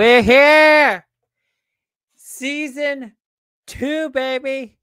[0.00, 1.06] We're here.
[2.16, 3.12] Season
[3.66, 4.78] two, baby.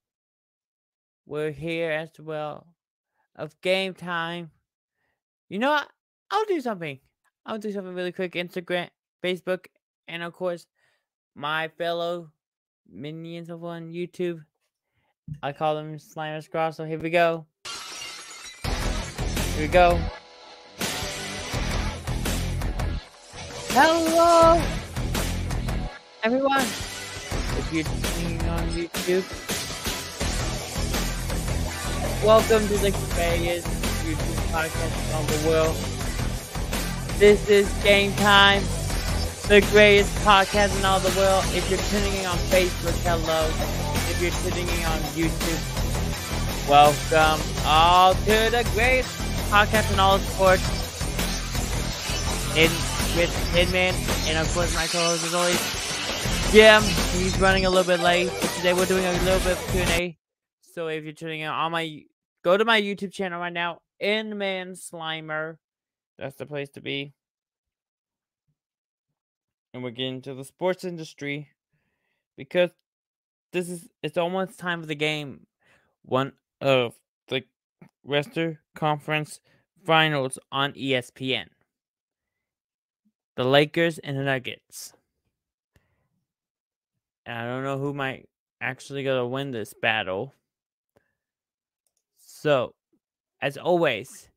[1.25, 2.67] We're here as well
[3.35, 4.51] of game time.
[5.49, 5.89] You know what?
[6.29, 6.99] I'll do something.
[7.47, 8.33] I'll do something really quick.
[8.33, 8.89] Instagram,
[9.23, 9.65] Facebook,
[10.07, 10.67] and of course,
[11.33, 12.29] my fellow
[12.87, 14.45] minions over on YouTube.
[15.41, 16.71] I call them Slimer Scrawl.
[16.73, 17.47] So here we go.
[19.55, 19.99] Here we go.
[23.69, 24.61] Hello,
[26.23, 26.61] everyone.
[26.61, 29.23] If you're tuning on YouTube,
[32.25, 33.67] welcome to the greatest
[34.03, 35.75] YouTube podcast on the world.
[37.19, 38.63] This is Game Time,
[39.47, 41.43] the greatest podcast in all the world.
[41.53, 43.47] If you're tuning in on Facebook, hello.
[44.09, 45.61] If you're tuning in on YouTube,
[46.67, 49.09] welcome all to the greatest
[49.51, 50.63] podcast in all sports.
[52.55, 52.71] In
[53.15, 53.93] with Hitman,
[54.27, 55.86] and of course my co-host is always
[56.51, 56.81] Jim.
[57.11, 60.17] He's running a little bit late, but today we're doing a little bit of Q&A.
[60.61, 62.03] So if you're tuning in on my,
[62.43, 65.57] go to my YouTube channel right now, Inman Slimer.
[66.17, 67.13] That's the place to be.
[69.73, 71.49] And we're getting to the sports industry
[72.37, 72.71] because
[73.51, 75.47] this is it's almost time for the game.
[76.03, 76.95] One of
[77.27, 77.43] the
[78.03, 79.41] Western Conference
[79.85, 81.47] Finals on ESPN
[83.37, 84.93] the Lakers and the Nuggets.
[87.27, 88.29] I don't know who might
[88.61, 90.33] actually go to win this battle.
[92.25, 92.73] So,
[93.41, 94.29] as always,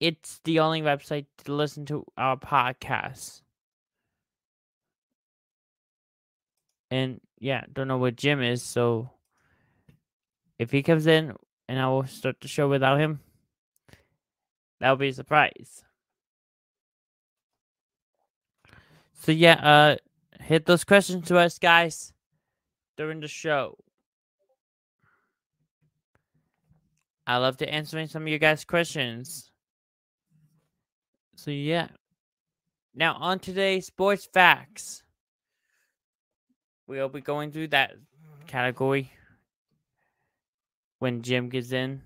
[0.01, 3.43] It's the only website to listen to our podcast.
[6.91, 9.11] And yeah, don't know where Jim is, so
[10.59, 11.35] if he comes in
[11.69, 13.21] and I will start the show without him,
[14.81, 15.83] that'll be a surprise.
[19.15, 19.97] So yeah, uh
[20.43, 22.13] hit those questions to us guys
[22.97, 23.77] during the show.
[27.27, 29.51] I love to answering some of you guys' questions.
[31.35, 31.89] So yeah.
[32.95, 35.03] Now on today's sports facts.
[36.87, 37.97] We'll be going through that
[38.47, 39.11] category
[40.99, 42.03] when Jim gets in.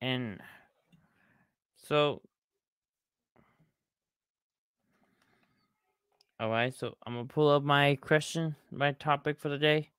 [0.00, 0.40] And
[1.76, 2.22] so
[6.38, 9.90] all right, so I'm gonna pull up my question, my topic for the day,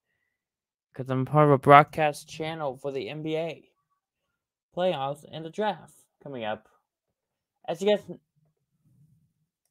[0.92, 3.66] because I'm part of a broadcast channel for the NBA
[4.76, 6.68] playoffs and the draft coming up.
[7.68, 8.02] As you guys,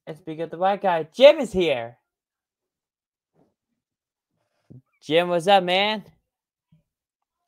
[0.07, 1.97] as we get the right guy, Jim is here.
[5.03, 6.05] Jim, what's up, man?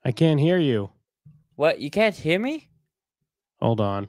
[0.05, 0.91] I can't hear you.
[1.57, 1.81] What?
[1.81, 2.69] You can't hear me?
[3.61, 4.09] Hold on.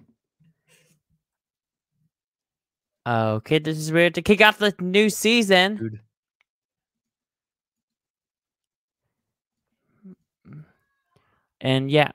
[3.06, 5.76] Okay, this is weird to kick off the new season.
[5.76, 6.00] Dude.
[11.60, 12.12] And yeah,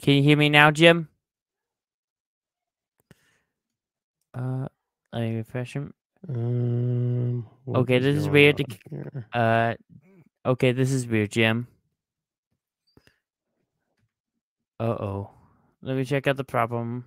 [0.00, 1.08] can you hear me now, Jim?
[4.34, 4.66] Uh,
[5.12, 5.92] let me refresh him.
[6.28, 8.64] Um, Okay, this is weird to?
[9.32, 9.74] Uh,
[10.46, 11.66] okay, this is weird, Jim.
[14.82, 15.30] Uh oh.
[15.80, 17.04] Let me check out the problem.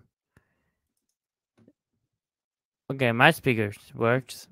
[2.90, 4.48] Okay, my speakers works.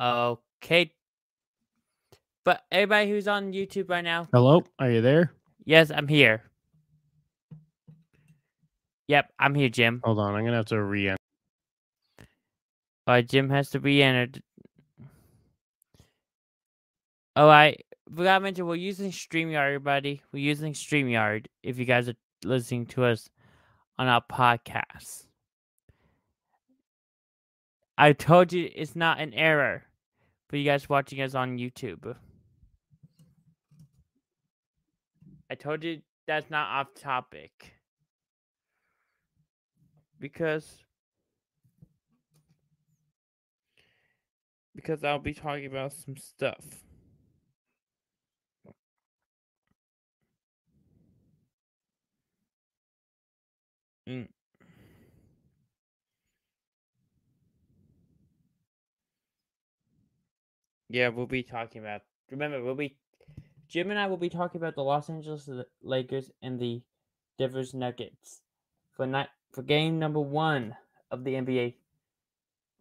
[0.00, 0.92] Okay.
[2.44, 5.30] But everybody who's on YouTube right now, Hello, are you there?
[5.64, 6.42] yes, I'm here.
[9.06, 10.00] Yep, I'm here, Jim.
[10.02, 11.14] Hold on, I'm gonna have to re
[13.06, 14.42] Uh, Jim has to be entered.
[17.36, 17.76] Oh, I
[18.12, 20.22] forgot to mention we're using StreamYard, everybody.
[20.32, 23.30] We're using StreamYard if you guys are listening to us
[23.98, 25.26] on our podcast.
[27.96, 29.84] I told you it's not an error
[30.48, 32.16] for you guys watching us on YouTube.
[35.50, 37.74] I told you that's not off topic.
[40.18, 40.84] Because
[44.74, 46.83] because I'll be talking about some stuff.
[54.08, 54.28] Mm.
[60.90, 62.02] Yeah, we'll be talking about.
[62.30, 62.96] Remember, we'll be
[63.68, 65.48] Jim and I will be talking about the Los Angeles
[65.82, 66.82] Lakers and the
[67.38, 68.42] Denver Nuggets
[68.92, 70.76] for night for game number one
[71.10, 71.74] of the NBA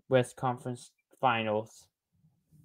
[0.10, 1.88] West Conference Finals.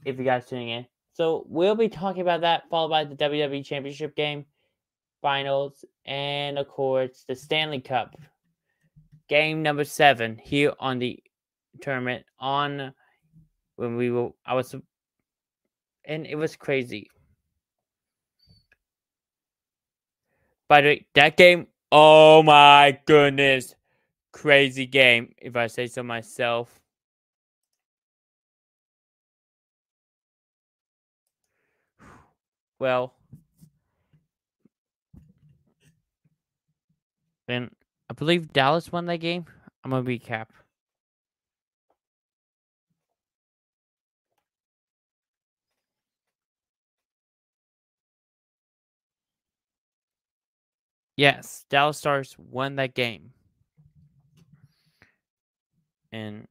[0.04, 3.64] If you guys tuning in, so we'll be talking about that, followed by the WWE
[3.64, 4.44] Championship game,
[5.22, 8.16] finals, and of course the Stanley Cup
[9.28, 11.22] game number seven here on the
[11.80, 12.92] tournament on
[13.76, 14.74] when we were I was
[16.04, 17.10] and it was crazy.
[20.68, 23.74] By the way, that game, oh my goodness,
[24.32, 26.80] crazy game, if I say so myself.
[32.78, 33.14] Well,
[37.48, 37.70] then
[38.10, 39.46] I believe Dallas won that game.
[39.84, 40.46] I'm gonna recap.
[51.16, 53.32] Yes, Dallas Stars won that game.
[56.12, 56.46] And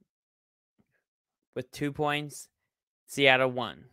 [1.55, 2.49] with two points,
[3.07, 3.85] Seattle won.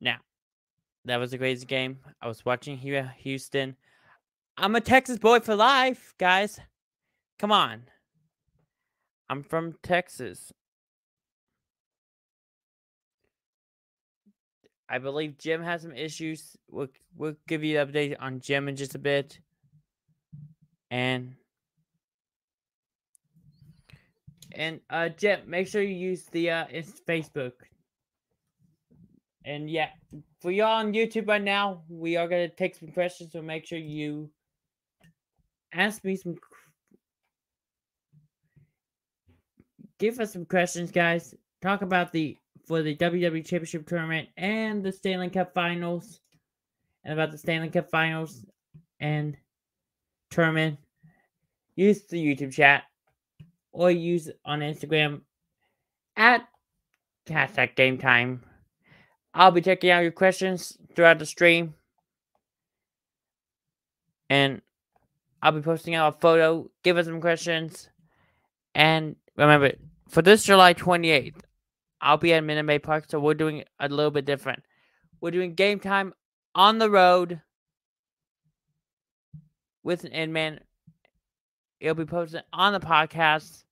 [0.00, 0.18] Now,
[1.04, 2.00] that was a crazy game.
[2.20, 3.76] I was watching Houston.
[4.62, 6.60] I'm a Texas boy for life, guys.
[7.40, 7.82] Come on.
[9.28, 10.52] I'm from Texas.
[14.88, 16.56] I believe Jim has some issues.
[16.70, 19.40] We'll we'll give you an update on Jim in just a bit.
[20.92, 21.34] And
[24.52, 27.54] and uh Jim, make sure you use the uh it's Facebook.
[29.44, 29.88] And yeah,
[30.40, 33.78] for y'all on YouTube right now, we are gonna take some questions, so make sure
[33.78, 34.30] you
[35.72, 36.36] ask me some
[40.02, 41.34] give us some questions, guys.
[41.62, 42.36] Talk about the
[42.66, 46.20] for the WWE Championship tournament and the Stanley Cup Finals,
[47.04, 48.44] and about the Stanley Cup Finals
[48.98, 49.36] and
[50.30, 50.78] tournament.
[51.76, 52.82] Use the YouTube chat
[53.70, 55.20] or use on Instagram
[56.16, 56.42] at
[57.26, 58.42] hashtag Game Time.
[59.34, 61.74] I'll be checking out your questions throughout the stream,
[64.28, 64.60] and
[65.42, 66.70] I'll be posting out a photo.
[66.84, 67.88] Give us some questions,
[68.74, 69.72] and remember
[70.08, 71.44] for this July twenty eighth.
[72.00, 74.62] I'll be at Minute Maid Park, so we're doing a little bit different.
[75.20, 76.14] We're doing game time
[76.54, 77.40] on the road
[79.84, 80.60] with an Inman.
[81.78, 83.64] It'll be posted on the podcast.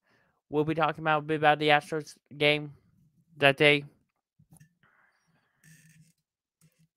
[0.48, 2.72] We'll be talking about a bit about the Astros game
[3.38, 3.84] that day.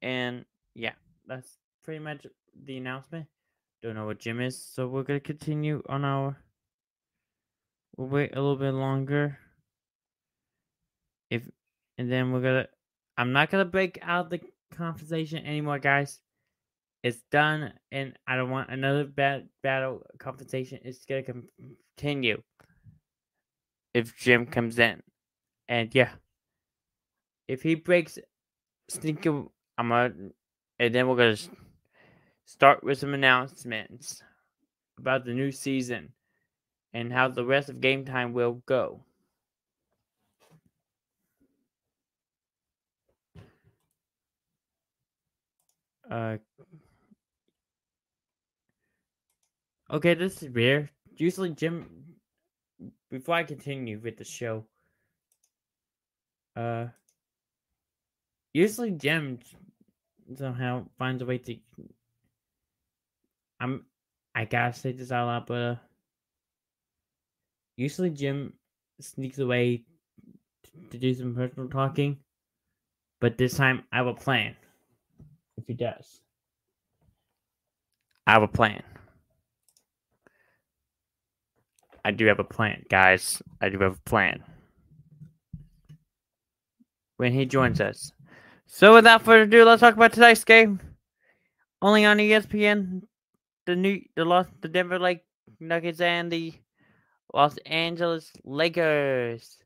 [0.02, 0.94] And yeah,
[1.28, 2.26] that's pretty much
[2.66, 3.26] the announcement.
[3.84, 6.38] Don't know what Jim is, so we're gonna continue on our.
[7.98, 9.38] We'll wait a little bit longer.
[11.30, 11.50] If
[11.98, 12.68] and then we're gonna
[13.18, 14.40] i'm not gonna break out the
[14.74, 16.22] conversation anymore guys.
[17.04, 22.42] It's done and i don't want another bad battle compensation it's gonna continue.
[23.94, 25.04] If jim comes in
[25.68, 26.12] and yeah.
[27.50, 28.18] If he breaks
[28.90, 29.44] sneaker
[29.78, 30.14] i'm gonna
[30.80, 31.38] and then we're gonna
[32.46, 34.22] start with some announcements
[34.98, 36.14] about the new season
[36.94, 39.04] and how the rest of game time will go
[46.10, 46.38] Uh,
[49.90, 50.90] okay, this is weird.
[51.18, 51.90] Usually, Jim.
[53.10, 54.66] Before I continue with the show,
[56.56, 56.88] uh,
[58.54, 59.40] usually Jim
[60.36, 61.58] somehow finds a way to.
[63.60, 63.86] I'm.
[64.36, 65.80] I gotta say this out loud, but
[67.78, 68.54] usually Jim
[69.00, 69.84] sneaks away
[70.90, 72.18] to do some personal talking,
[73.22, 74.56] but this time I have a plan.
[75.58, 76.22] If he does,
[78.26, 78.82] I have a plan.
[82.06, 83.42] I do have a plan, guys.
[83.62, 84.44] I do have a plan.
[87.18, 88.12] When he joins us.
[88.66, 90.80] So without further ado, let's talk about tonight's game.
[91.82, 93.04] Only on ESPN,
[93.66, 95.24] the new the Los the Denver Lake
[95.60, 96.54] Nuggets and the
[97.34, 99.60] Los Angeles Lakers.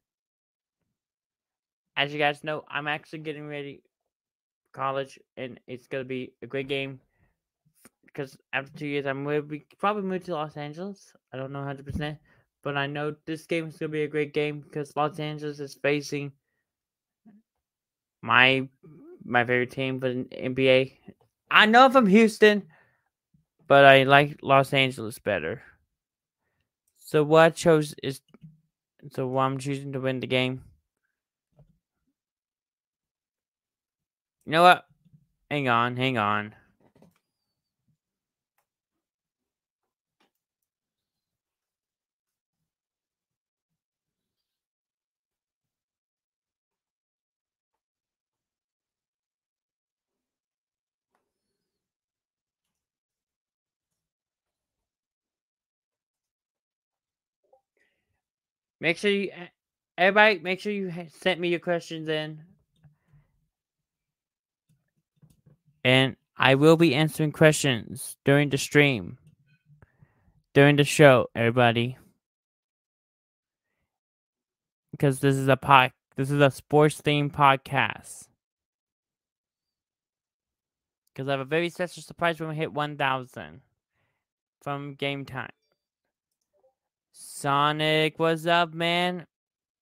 [1.95, 3.81] As you guys know, I'm actually getting ready
[4.73, 6.99] college, and it's gonna be a great game.
[8.05, 11.13] Because after two years, I'm gonna be probably move to Los Angeles.
[11.33, 12.17] I don't know 100, percent
[12.67, 15.75] but I know this game is gonna be a great game because Los Angeles is
[15.75, 16.33] facing
[18.21, 18.67] my
[19.23, 20.97] my favorite team for the NBA.
[21.49, 22.63] I know from Houston,
[23.67, 25.61] but I like Los Angeles better.
[26.97, 28.21] So what chose is
[29.11, 30.63] so what I'm choosing to win the game.
[34.45, 34.85] You know what?
[35.51, 36.56] Hang on, hang on.
[58.79, 59.47] Make sure you, eh,
[59.97, 62.43] everybody, make sure you sent me your questions in.
[65.83, 69.17] And I will be answering questions during the stream,
[70.53, 71.97] during the show, everybody.
[74.91, 78.27] Because this is a pod, this is a sports themed podcast.
[81.13, 83.61] Because I have a very special surprise when we hit 1,000
[84.61, 85.49] from game time.
[87.19, 89.25] Sonic, what's up, man?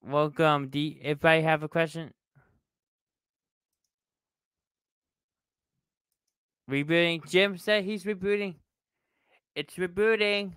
[0.01, 0.69] Welcome.
[0.69, 2.13] Do you, if I have a question,
[6.71, 7.29] rebooting.
[7.29, 8.55] Jim said he's rebooting.
[9.53, 10.53] It's rebooting.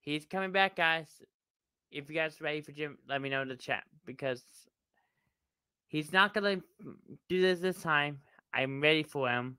[0.00, 1.08] He's coming back, guys.
[1.90, 4.42] If you guys are ready for Jim, let me know in the chat because
[5.86, 6.60] he's not gonna
[7.30, 8.20] do this this time.
[8.52, 9.56] I'm ready for him.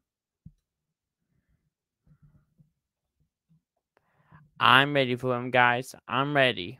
[4.60, 5.96] I'm ready for him, guys.
[6.08, 6.80] I'm ready.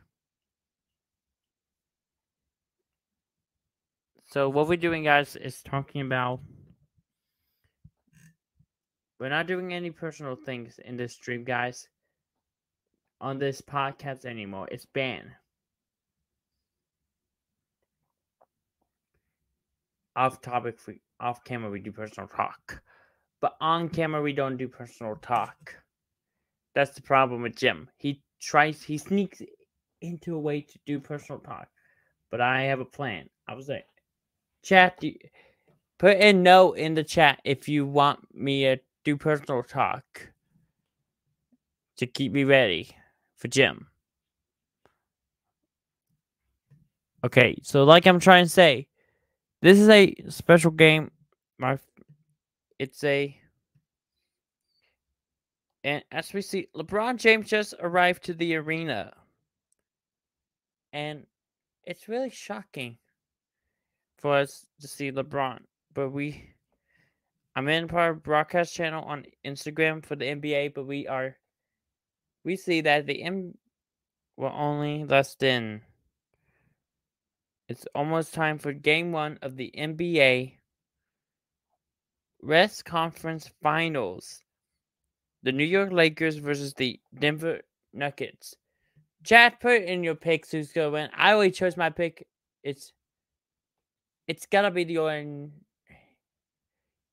[4.26, 6.40] So what we're doing, guys, is talking about.
[9.18, 11.88] We're not doing any personal things in this stream, guys.
[13.20, 14.68] On this podcast anymore.
[14.70, 15.30] It's banned.
[20.16, 20.78] Off topic,
[21.18, 22.82] off camera, we do personal talk.
[23.40, 25.76] But on camera, we don't do personal talk.
[26.74, 27.88] That's the problem with Jim.
[27.96, 29.42] He tries, he sneaks
[30.00, 31.68] into a way to do personal talk.
[32.30, 33.28] But I have a plan.
[33.48, 33.86] I was like,
[34.62, 35.02] chat,
[35.98, 40.04] put a no in the chat if you want me to do personal talk
[41.96, 42.88] to keep me ready
[43.36, 43.86] for Jim.
[47.24, 48.86] Okay, so like I'm trying to say,
[49.60, 51.10] this is a special game.
[51.58, 51.78] My,
[52.78, 53.36] it's a
[55.82, 59.12] and as we see, LeBron James just arrived to the arena.
[60.92, 61.26] And
[61.84, 62.98] it's really shocking
[64.18, 65.60] for us to see LeBron.
[65.94, 66.52] But we,
[67.56, 71.36] I'm in part of broadcast channel on Instagram for the NBA, but we are,
[72.44, 73.54] we see that the M,
[74.36, 75.80] well, only less than,
[77.68, 80.56] it's almost time for game one of the NBA
[82.42, 84.42] West Conference Finals
[85.42, 87.60] the New York Lakers versus the Denver
[87.92, 88.54] Nuggets.
[89.24, 91.10] Chat, put in your picks who's gonna win.
[91.16, 92.26] I already chose my pick.
[92.62, 92.92] It's
[94.26, 95.24] it's gotta be your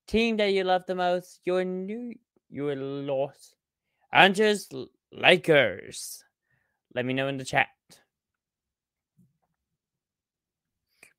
[0.08, 1.40] team that you love the most.
[1.44, 2.14] Your new
[2.50, 3.56] your Los
[4.14, 4.70] Angeles
[5.12, 6.24] Lakers.
[6.94, 7.68] Let me know in the chat.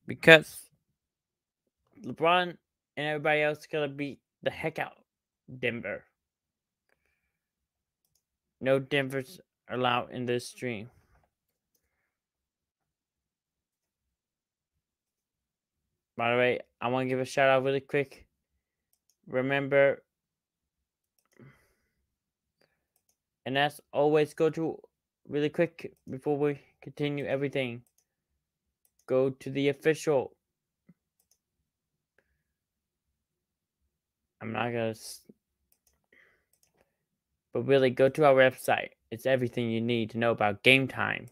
[0.06, 0.70] Because
[2.02, 2.56] LeBron
[2.96, 4.96] and everybody else gonna beat the heck out
[5.58, 6.04] Denver.
[8.60, 9.40] No Denver's
[9.70, 10.90] allowed in this stream.
[16.16, 18.26] By the way, I want to give a shout out really quick.
[19.28, 20.02] Remember,
[23.46, 24.80] and as always, go to
[25.28, 27.82] really quick before we continue everything.
[29.06, 30.32] Go to the official.
[34.40, 34.94] I'm not gonna.
[37.58, 38.90] But really, go to our website.
[39.10, 41.26] It's everything you need to know about game time.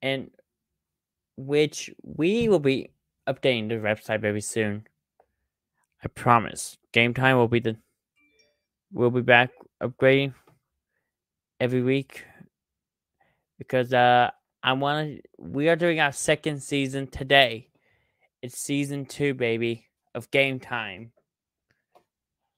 [0.00, 0.30] And
[1.36, 2.92] which we will be
[3.28, 4.86] updating the website very soon.
[6.02, 6.78] I promise.
[6.92, 7.76] Game time will be the.
[8.90, 9.50] We'll be back
[9.82, 10.32] upgrading
[11.60, 12.24] every week
[13.58, 14.30] because uh
[14.62, 15.22] I want to.
[15.36, 17.68] We are doing our second season today.
[18.40, 21.12] It's season two, baby, of Game Time.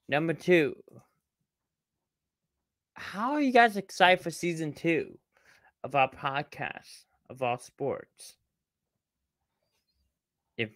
[0.09, 0.77] Number two.
[2.95, 5.19] How are you guys excited for season two
[5.83, 8.37] of our podcast of all sports?
[10.57, 10.71] If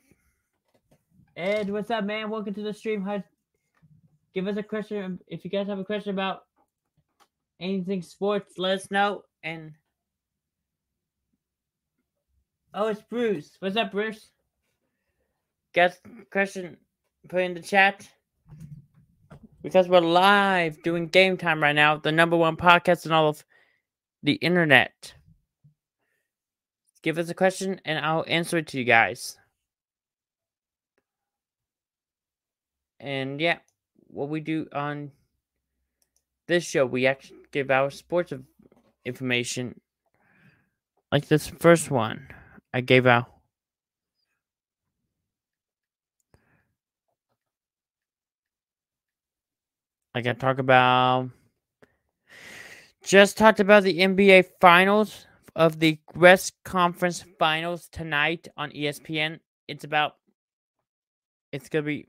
[1.36, 2.30] Ed, what's up, man?
[2.30, 3.02] Welcome to the stream.
[3.02, 3.22] How,
[4.34, 6.44] give us a question if you guys have a question about
[7.60, 8.58] anything sports.
[8.58, 9.22] Let us know.
[9.42, 9.74] And
[12.72, 13.50] oh, it's Bruce.
[13.60, 14.30] What's up, Bruce?
[15.76, 15.92] A
[16.32, 16.78] question?
[17.28, 18.08] Put in the chat
[19.62, 23.44] because we're live doing game time right now, the number one podcast in all of
[24.22, 25.14] the internet.
[27.02, 29.36] Give us a question and I'll answer it to you guys.
[33.00, 33.58] And yeah,
[34.08, 35.12] what we do on
[36.48, 38.32] this show, we actually give our sports
[39.04, 39.80] information.
[41.12, 42.28] Like this first one,
[42.74, 43.37] I gave out.
[50.14, 51.30] Like I talk about,
[53.04, 59.40] just talked about the NBA Finals of the West Conference Finals tonight on ESPN.
[59.68, 60.16] It's about,
[61.52, 62.08] it's gonna be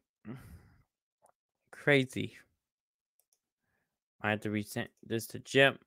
[1.71, 2.37] crazy.
[4.21, 5.79] I have to resend this to Jim.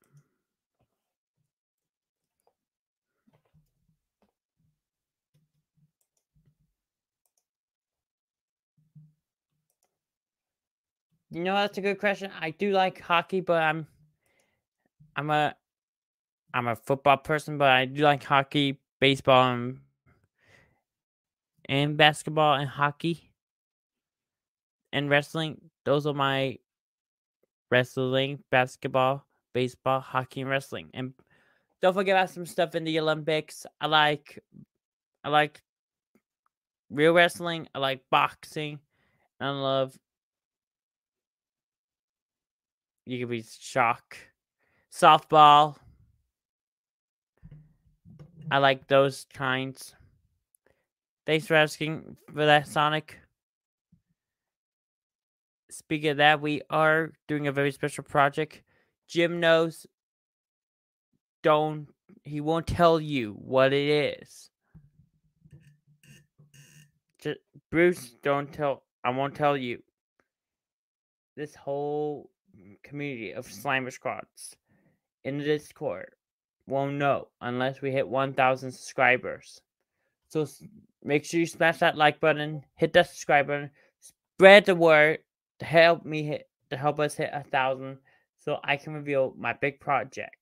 [11.32, 12.30] You know, that's a good question.
[12.38, 13.86] I do like hockey, but I'm
[15.16, 15.54] I'm a
[16.52, 19.78] I'm a football person, but I do like hockey, baseball, and,
[21.70, 23.32] and basketball and hockey
[24.92, 25.58] and wrestling.
[25.86, 26.58] Those are my
[27.70, 30.90] wrestling, basketball, baseball, hockey, and wrestling.
[30.92, 31.14] And
[31.80, 33.64] don't forget about some stuff in the Olympics.
[33.80, 34.38] I like
[35.24, 35.62] I like
[36.90, 37.68] real wrestling.
[37.74, 38.80] I like boxing.
[39.40, 39.98] And I love
[43.06, 44.16] you could be shock.
[44.92, 45.76] Softball.
[48.50, 49.94] I like those kinds.
[51.24, 53.18] Thanks for asking for that, Sonic.
[55.70, 58.62] Speaking of that, we are doing a very special project.
[59.08, 59.86] Jim knows.
[61.42, 61.88] Don't
[62.24, 64.50] he won't tell you what it is.
[67.20, 68.82] Just, Bruce, don't tell.
[69.04, 69.82] I won't tell you.
[71.36, 72.30] This whole
[72.82, 74.56] community of Slimer squads
[75.24, 76.10] in the Discord
[76.66, 79.60] won't know unless we hit 1,000 subscribers.
[80.28, 80.46] So
[81.04, 85.18] make sure you smash that like button, hit that subscribe button, spread the word
[85.58, 87.98] to help me hit to help us hit a thousand,
[88.38, 90.36] so I can reveal my big project.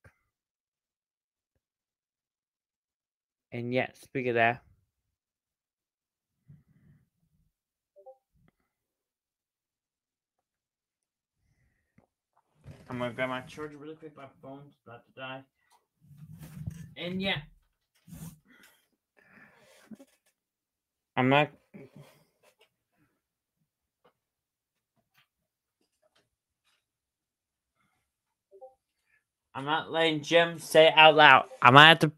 [3.51, 4.63] And yeah, speak of that.
[12.91, 14.17] I'm gonna grab my charger really quick.
[14.17, 15.45] My phone's about to die.
[16.97, 17.39] And yeah,
[21.17, 21.51] I'm not.
[29.55, 31.47] I'm not letting Jim say it out loud.
[31.63, 32.13] I might have to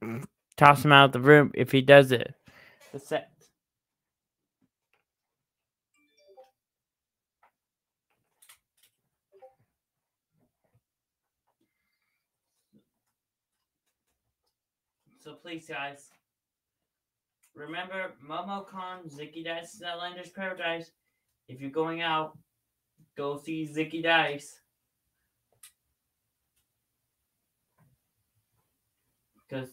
[0.57, 2.35] toss him out of the room if he does it.
[2.93, 3.31] The set.
[15.21, 16.09] So please, guys,
[17.55, 20.91] remember MomoCon, Zicky Dice, Outlanders Paradise.
[21.49, 22.39] If you're going out,
[23.17, 24.61] go see Zicky Dice.
[29.49, 29.69] Because,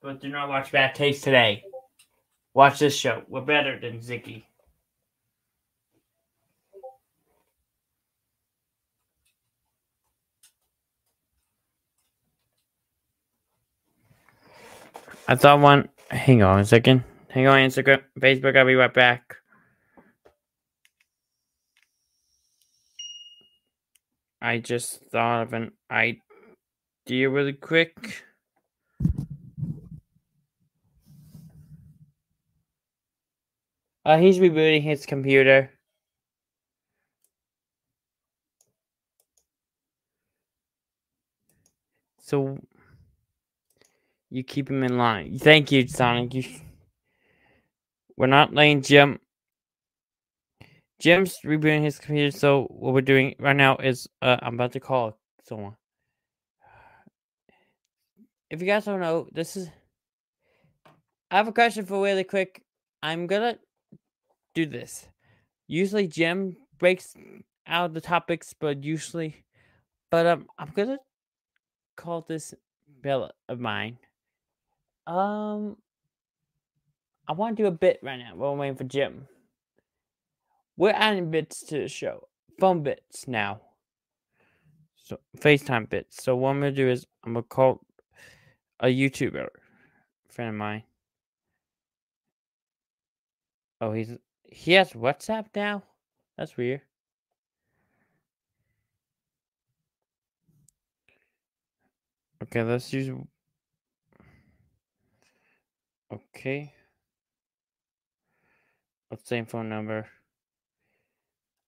[0.00, 1.64] but do not watch Bad Taste today.
[2.54, 3.22] Watch this show.
[3.28, 4.44] We're better than Zicky.
[15.30, 15.90] I thought one.
[16.10, 17.04] Hang on a second.
[17.28, 18.56] Hang on, Instagram, Facebook.
[18.56, 19.36] I'll be right back.
[24.40, 28.24] I just thought of an idea really quick.
[34.06, 35.70] Uh, he's rebooting his computer.
[42.20, 42.58] So
[44.30, 45.38] you keep him in line.
[45.38, 46.34] Thank you, Sonic.
[46.34, 46.44] You,
[48.16, 49.20] we're not letting Jim.
[50.98, 54.80] Jim's rebooting his computer, so what we're doing right now is uh, I'm about to
[54.80, 55.76] call someone.
[58.50, 59.70] If you guys don't know, this is.
[61.30, 62.62] I have a question for really quick.
[63.02, 63.58] I'm gonna
[64.54, 65.06] do this.
[65.68, 67.14] Usually Jim breaks
[67.66, 69.44] out the topics, but usually,
[70.10, 70.98] but um, I'm gonna
[71.96, 72.54] call this
[73.02, 73.98] bill of mine.
[75.08, 75.78] Um,
[77.26, 79.26] I want to do a bit right now while I'm waiting for Jim.
[80.76, 82.28] We're adding bits to the show,
[82.60, 83.62] phone bits now.
[84.96, 86.22] So FaceTime bits.
[86.22, 87.80] So what I'm gonna do is I'm gonna call
[88.80, 89.48] a YouTuber
[90.28, 90.82] friend of mine.
[93.80, 95.82] Oh, he's he has WhatsApp now.
[96.36, 96.82] That's weird.
[102.42, 103.10] Okay, let's use.
[106.12, 106.72] Okay.
[109.24, 110.06] Same phone number.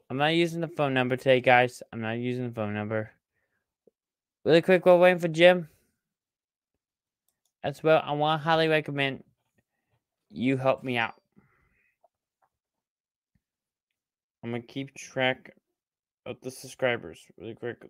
[0.08, 1.82] I'm not using the phone number today, guys.
[1.92, 3.10] I'm not using the phone number.
[4.44, 5.68] Really quick, while waiting for Jim.
[7.62, 9.24] As well, I want to highly recommend
[10.30, 11.14] you help me out.
[14.42, 15.54] I'm gonna keep track
[16.24, 17.82] of the subscribers really quick.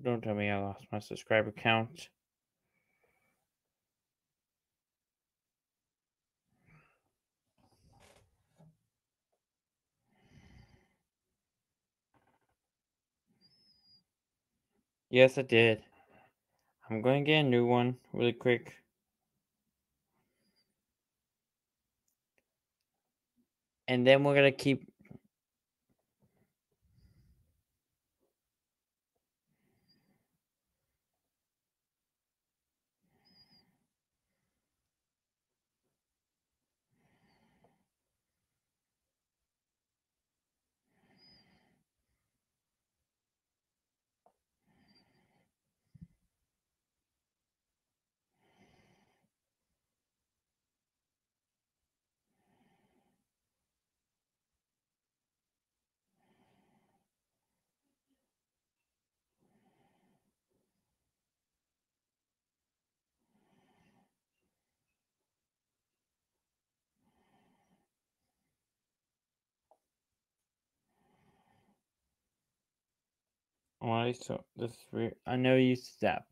[0.00, 2.08] Don't tell me I lost my subscriber count.
[15.12, 15.84] Yes, I did.
[16.88, 18.82] I'm going to get a new one really quick.
[23.88, 24.91] And then we're going to keep
[73.82, 75.16] Why so this is weird.
[75.26, 76.24] I know you step.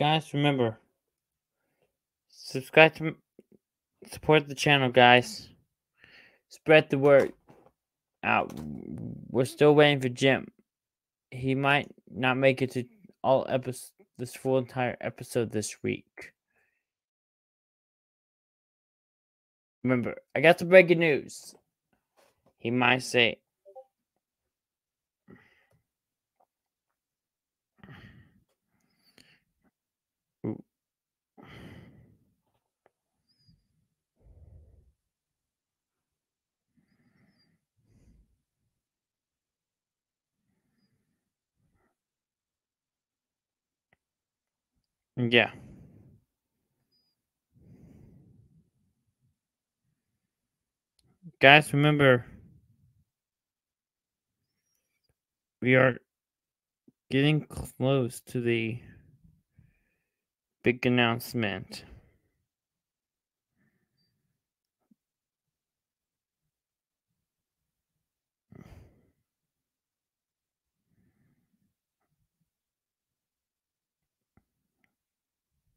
[0.00, 0.78] Guys, remember
[2.30, 3.16] subscribe to
[4.10, 5.50] support the channel, guys.
[6.48, 7.34] Spread the word
[8.24, 8.50] out.
[9.28, 10.48] We're still waiting for Jim.
[11.30, 12.84] He might not make it to
[13.22, 13.46] all
[14.16, 16.32] this full entire episode this week.
[19.84, 21.54] Remember, I got the breaking news.
[22.56, 23.36] He might say
[45.28, 45.50] Yeah.
[51.40, 52.24] Guys, remember,
[55.60, 55.98] we are
[57.10, 58.80] getting close to the
[60.62, 61.84] big announcement.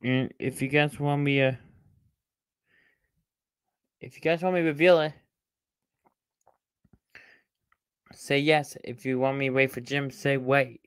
[0.03, 1.57] And if you guys want me to,
[4.01, 5.13] if you guys want me to reveal it,
[8.13, 8.75] say yes.
[8.83, 10.81] If you want me to wait for Jim, say wait.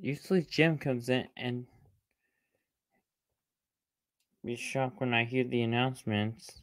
[0.00, 1.66] Usually Jim comes in and
[4.44, 6.62] be shocked when I hear the announcements.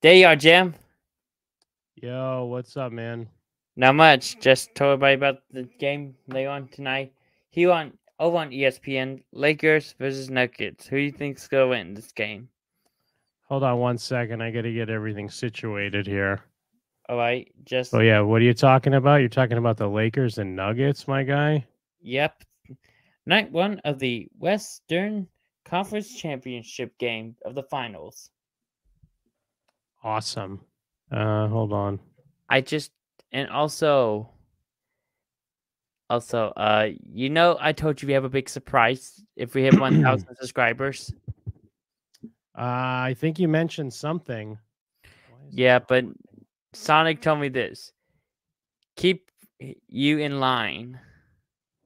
[0.00, 0.74] There you are, Jim.
[2.02, 3.28] Yo, what's up, man?
[3.74, 4.38] Not much.
[4.38, 7.12] Just told everybody about the game they on tonight.
[7.50, 9.22] He on over on ESPN.
[9.32, 10.86] Lakers versus Nuggets.
[10.86, 12.48] Who do you think's gonna win this game?
[13.48, 14.42] Hold on one second.
[14.42, 16.40] I got to get everything situated here.
[17.08, 19.16] All right, just Oh yeah, what are you talking about?
[19.16, 21.66] You're talking about the Lakers and Nuggets, my guy.
[22.00, 22.44] yep.
[23.26, 25.26] Night one of the Western
[25.64, 28.30] Conference Championship game of the finals.
[30.04, 30.60] Awesome.
[31.10, 31.98] Uh, hold on.
[32.48, 32.92] I just
[33.32, 34.30] and also
[36.10, 39.78] also uh you know I told you we have a big surprise if we hit
[39.78, 41.12] 1000 subscribers.
[42.56, 44.58] Uh, I think you mentioned something.
[45.50, 46.04] Yeah, but
[46.72, 47.92] Sonic told me this.
[48.96, 49.30] Keep
[49.86, 50.98] you in line.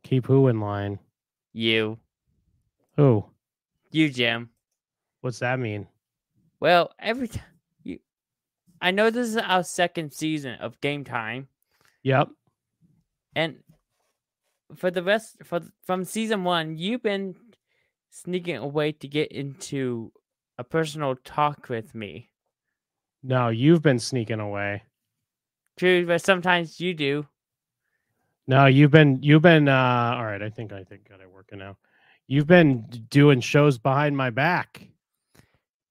[0.02, 0.98] keep who in line?
[1.52, 1.98] You.
[2.96, 3.24] Who?
[3.90, 4.48] You, Jim.
[5.20, 5.86] What's that mean?
[6.60, 7.44] Well, every time
[8.82, 11.46] I know this is our second season of game time.
[12.02, 12.28] Yep.
[13.36, 13.58] And
[14.74, 17.36] for the rest for from season one, you've been
[18.10, 20.12] sneaking away to get into
[20.58, 22.30] a personal talk with me.
[23.22, 24.82] No, you've been sneaking away.
[25.78, 27.26] True, but sometimes you do.
[28.48, 31.60] No, you've been you've been uh all right, I think I think got it working
[31.60, 31.76] now.
[32.26, 34.88] You've been doing shows behind my back.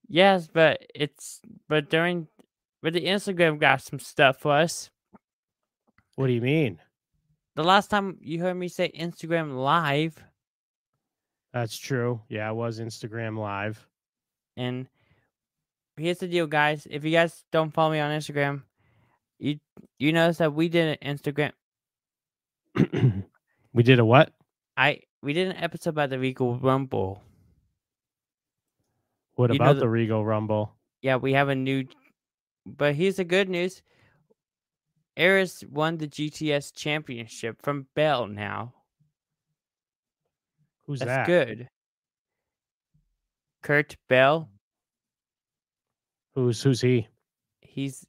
[0.09, 2.27] Yes, but it's but during
[2.81, 4.89] but the Instagram got some stuff for us.
[6.15, 6.79] What do you mean?
[7.55, 10.23] The last time you heard me say Instagram live,
[11.53, 12.21] That's true.
[12.29, 13.85] Yeah, it was Instagram live.
[14.57, 14.87] and
[15.97, 16.87] here's the deal, guys.
[16.89, 18.63] If you guys don't follow me on Instagram,
[19.39, 19.59] you
[19.99, 21.51] you notice that we did an Instagram.
[23.73, 24.31] we did a what?
[24.77, 27.21] I we did an episode about the Regal Rumble.
[29.35, 30.73] What You about the- the Regal Rumble?
[31.01, 31.85] Yeah, we have a new.
[32.65, 33.81] But here's the good news.
[35.17, 38.73] Eris won the GTS championship from Bell now.
[40.85, 41.05] Who's that?
[41.05, 41.47] That's that?
[41.47, 41.69] good.
[43.61, 44.49] Kurt Bell.
[46.33, 47.07] Who's who's he?
[47.59, 48.05] He's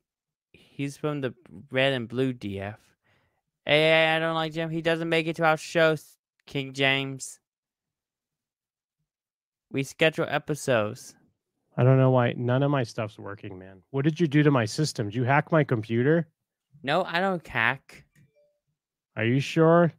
[0.52, 1.34] he's from the
[1.70, 2.76] red and blue DF.
[3.64, 4.70] Hey, I don't like Jim.
[4.70, 7.38] He doesn't make it to our shows, King James.
[9.70, 11.14] We schedule episodes.
[11.76, 13.82] I don't know why none of my stuff's working, man.
[13.90, 15.06] What did you do to my system?
[15.06, 16.28] Did you hack my computer?
[16.82, 18.04] No, I don't hack.
[19.16, 19.92] Are you sure?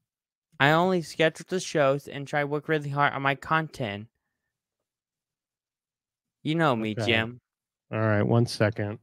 [0.59, 4.07] I only schedule the shows and try work really hard on my content.
[6.43, 7.05] You know me, Okay.
[7.05, 7.39] Jim.
[7.91, 8.99] All right, one second.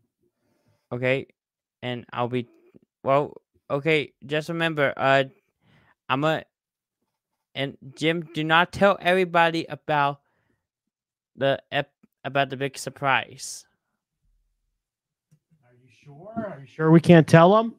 [0.92, 1.26] Okay,
[1.82, 2.48] and I'll be
[3.02, 3.40] well.
[3.70, 5.24] Okay, just remember, uh,
[6.08, 6.44] I'm a
[7.54, 8.22] and Jim.
[8.34, 10.20] Do not tell everybody about
[11.36, 11.92] the ep-
[12.24, 13.64] about the big surprise.
[15.64, 16.34] Are you sure?
[16.36, 17.74] Are you sure we can't tell them?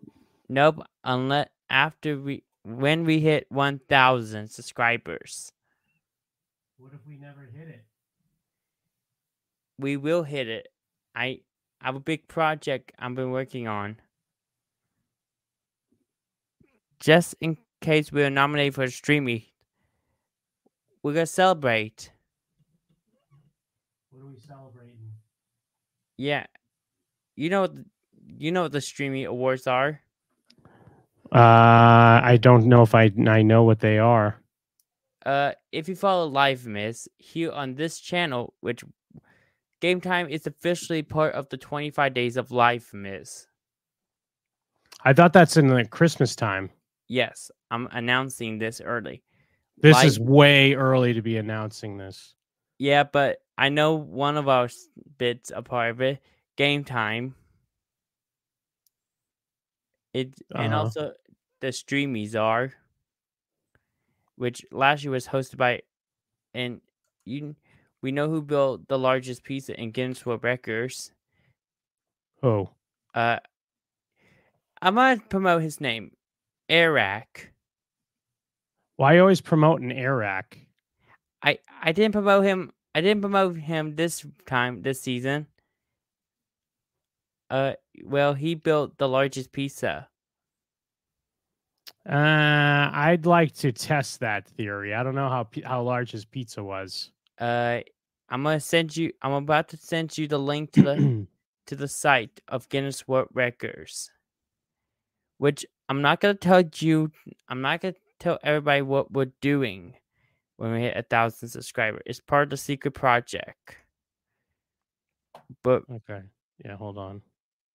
[0.50, 5.52] Nope, unless after we when we hit 1,000 subscribers,
[6.78, 7.86] What if we never hit it?
[9.80, 10.68] we will hit it.
[11.16, 11.40] I
[11.82, 13.98] I have a big project I've been working on.
[17.00, 19.54] Just in case we're nominated for a streamy,
[21.02, 22.12] we're gonna celebrate.
[24.22, 25.00] What are we celebrating?
[26.16, 26.46] Yeah,
[27.36, 27.70] you know
[28.28, 30.00] you know what the streamy awards are.
[31.32, 34.40] Uh, I don't know if I I know what they are.
[35.26, 38.84] Uh, if you follow Live Miss here on this channel, which
[39.80, 43.48] Game Time is officially part of the 25 days of Live Miss.
[45.04, 46.70] I thought that's in like Christmas time.
[47.08, 49.24] Yes, I'm announcing this early.
[49.78, 52.36] This Live- is way early to be announcing this.
[52.78, 54.70] Yeah, but I know one of our
[55.20, 56.20] bits a part of it.
[56.58, 57.36] Game time.
[60.14, 60.84] It and Uh-huh.
[60.84, 61.14] also
[61.60, 62.74] the streamies are,
[64.36, 65.84] which last year was hosted by,
[66.56, 66.82] and
[67.26, 67.56] you
[68.02, 71.14] we know who built the largest pizza in Guinness World Records.
[72.42, 72.72] Oh,
[73.14, 73.40] Uh,
[74.82, 76.18] I'm gonna promote his name,
[76.68, 77.54] Eric.
[78.96, 80.58] why you always promoting Iraq?
[81.44, 82.72] I I didn't promote him.
[82.94, 85.48] I didn't promote him this time this season.
[87.50, 87.74] Uh,
[88.04, 90.08] well, he built the largest pizza.
[92.10, 94.94] Uh, I'd like to test that theory.
[94.94, 97.12] I don't know how how large his pizza was.
[97.40, 97.82] Uh,
[98.30, 99.12] I'm gonna send you.
[99.22, 101.28] I'm about to send you the link to the
[101.68, 104.10] to the site of Guinness World Records,
[105.38, 107.12] which I'm not gonna tell you.
[107.50, 109.96] I'm not gonna tell everybody what we're doing,
[110.62, 112.04] when we hit a thousand subscribers.
[112.06, 113.78] It's part of the secret project.
[115.64, 116.22] But Okay.
[116.64, 117.24] Yeah, hold on.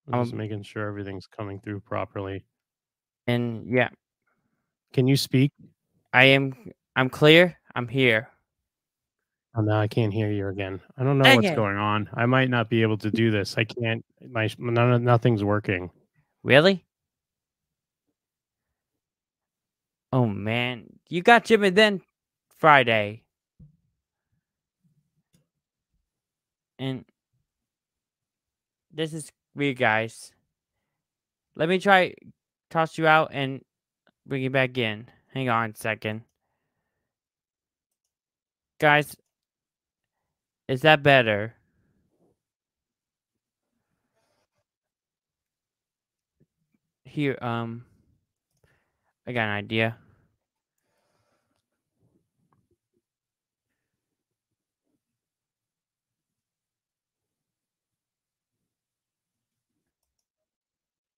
[0.06, 2.44] I'm Um, just making sure everything's coming through properly.
[3.26, 3.88] and yeah,
[4.92, 5.50] Can you speak?
[6.12, 6.54] I am
[6.94, 7.58] I'm clear.
[7.74, 8.28] I'm here.
[9.56, 10.80] Oh, no, I can't hear you again.
[10.96, 11.56] I don't know Dang what's it.
[11.56, 12.08] going on.
[12.14, 13.58] I might not be able to do this.
[13.58, 14.04] I can't.
[14.30, 15.90] My none, of- nothing's working.
[16.44, 16.84] Really?
[20.12, 20.86] Oh man.
[21.08, 22.00] You got Jimmy then
[22.56, 23.22] Friday.
[26.78, 27.04] And
[28.92, 30.32] this is weird guys.
[31.54, 32.14] Let me try
[32.70, 33.62] toss you out and
[34.26, 35.08] bring you back in.
[35.32, 36.22] Hang on a second.
[38.78, 39.16] Guys,
[40.68, 41.54] is that better?
[47.04, 47.86] Here, um
[49.26, 49.96] I got an idea.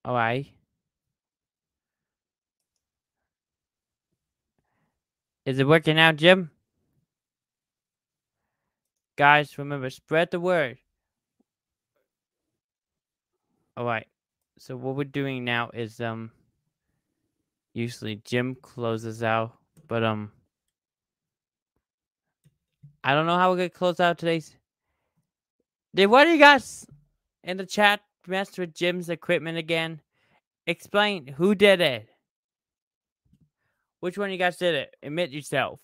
[0.08, 0.46] All right.
[5.44, 6.50] Is it working out, Jim?
[9.18, 10.78] Guys, remember, spread the word.
[13.76, 14.06] All right.
[14.58, 16.30] So what we're doing now is um
[17.74, 20.32] usually Jim closes out, but um
[23.04, 24.56] I don't know how we're gonna close out today's.
[25.94, 26.86] Did one of you guys
[27.44, 30.00] in the chat mess with Jim's equipment again?
[30.66, 32.08] Explain who did it.
[34.00, 34.94] Which one of you guys did it?
[35.02, 35.80] Admit yourself.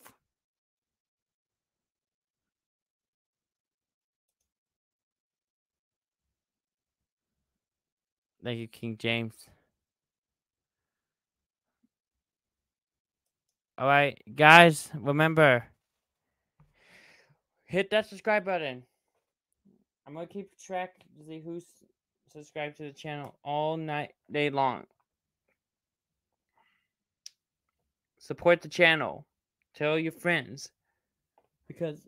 [8.45, 9.35] Thank you, King James.
[13.79, 15.65] All right, guys, remember
[17.75, 18.85] hit that subscribe button.
[20.07, 21.65] I'm gonna keep track to see who's
[22.35, 24.85] subscribed to the channel all night day long.
[28.19, 29.25] Support the channel.
[29.77, 30.71] Tell your friends
[31.69, 32.01] because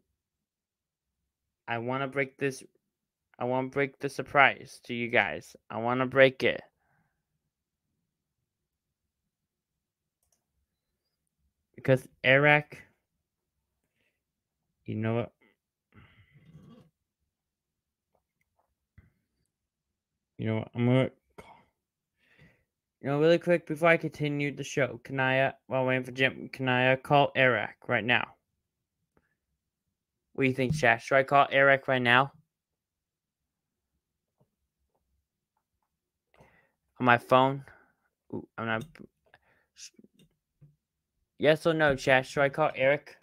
[1.68, 2.64] I want to break this.
[3.38, 5.54] I want to break the surprise to you guys.
[5.70, 6.62] I want to break it.
[11.76, 12.82] Because Eric,
[14.86, 15.32] you know what?
[20.38, 20.68] You know what?
[20.74, 21.10] I'm gonna.
[23.02, 26.12] You know, really quick before I continue the show, can I, uh, while waiting for
[26.12, 28.26] Jim, can I uh, call Eric right now?
[30.32, 31.02] What do you think, chat?
[31.02, 32.32] Should I call Eric right now?
[36.98, 37.64] On my phone?
[38.34, 38.84] Ooh, I'm not.
[41.38, 42.26] Yes or no, chat?
[42.26, 43.16] Should I call Eric?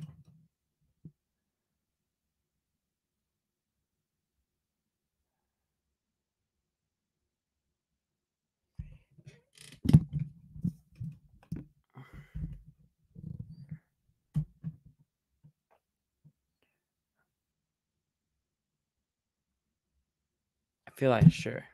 [21.04, 21.66] Feel like sure.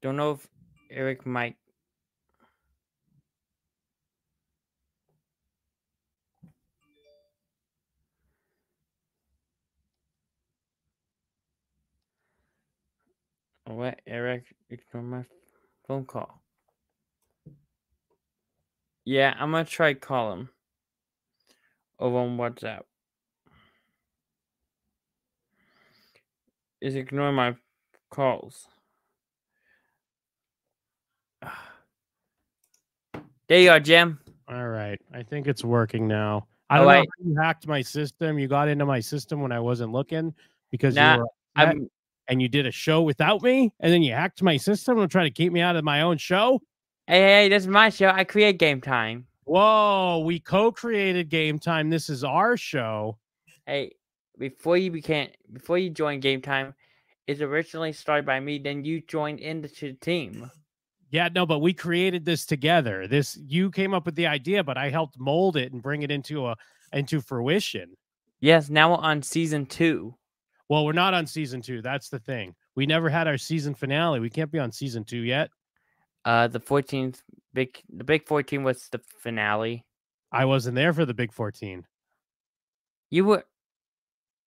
[0.00, 0.46] Don't know if
[0.92, 1.56] Eric might.
[13.66, 14.00] What?
[14.06, 15.24] Eric, ignore my
[15.88, 16.40] phone call.
[19.04, 20.50] Yeah, I'm gonna try call him
[22.00, 22.80] over on WhatsApp.
[26.80, 27.54] Is ignoring my
[28.10, 28.66] calls.
[33.48, 34.20] There you are, Jim.
[34.48, 35.00] All right.
[35.12, 36.46] I think it's working now.
[36.70, 37.08] I don't know right.
[37.18, 38.38] how you hacked my system.
[38.38, 40.32] You got into my system when I wasn't looking
[40.70, 41.26] because Nah, you
[41.56, 41.90] I'm
[42.28, 45.24] and you did a show without me, and then you hacked my system and try
[45.24, 46.62] to keep me out of my own show.
[47.08, 48.08] hey, hey, this is my show.
[48.08, 49.26] I create game time.
[49.44, 51.90] Whoa, we co-created Game Time.
[51.90, 53.18] This is our show.
[53.66, 53.92] Hey,
[54.38, 56.74] before you became before you joined game time,
[57.26, 60.50] it's originally started by me, then you joined into the team.
[61.10, 63.06] Yeah, no, but we created this together.
[63.06, 66.10] This you came up with the idea, but I helped mold it and bring it
[66.10, 66.56] into a
[66.92, 67.96] into fruition.
[68.40, 70.14] Yes, now we're on season two.
[70.68, 71.82] Well, we're not on season two.
[71.82, 72.54] That's the thing.
[72.76, 74.20] We never had our season finale.
[74.20, 75.50] We can't be on season two yet.
[76.24, 77.22] Uh the fourteenth
[77.54, 79.84] big the big fourteen was the finale.
[80.32, 81.84] I wasn't there for the big 14.
[83.10, 83.44] You were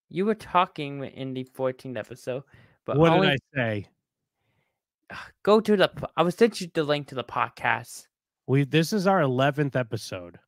[0.09, 2.43] you were talking in the fourteenth episode,
[2.86, 3.88] but what only did I say?
[5.43, 5.91] go to the.
[6.15, 8.07] I will send you the link to the podcast.
[8.47, 10.39] We this is our eleventh episode.